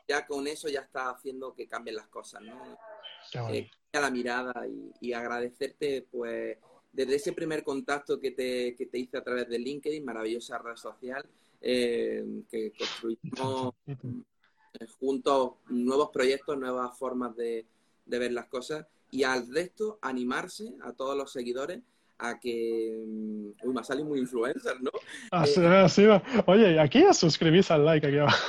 [0.08, 2.76] ya con eso ya está haciendo que cambien las cosas, ¿no?
[3.52, 6.58] Eh, la mirada y, y, agradecerte, pues,
[6.92, 10.76] desde ese primer contacto que te, que te hice a través de LinkedIn, maravillosa red
[10.76, 11.24] social,
[11.60, 13.74] eh, que construimos
[14.98, 17.66] juntos nuevos proyectos, nuevas formas de,
[18.06, 21.80] ver las cosas y al resto animarse a todos los seguidores
[22.18, 23.04] a que...
[23.06, 24.90] Mm, uy, me ha salido muy influencer, ¿no?
[25.30, 28.46] Así, eh, Oye, aquí ya suscribís al like aquí abajo.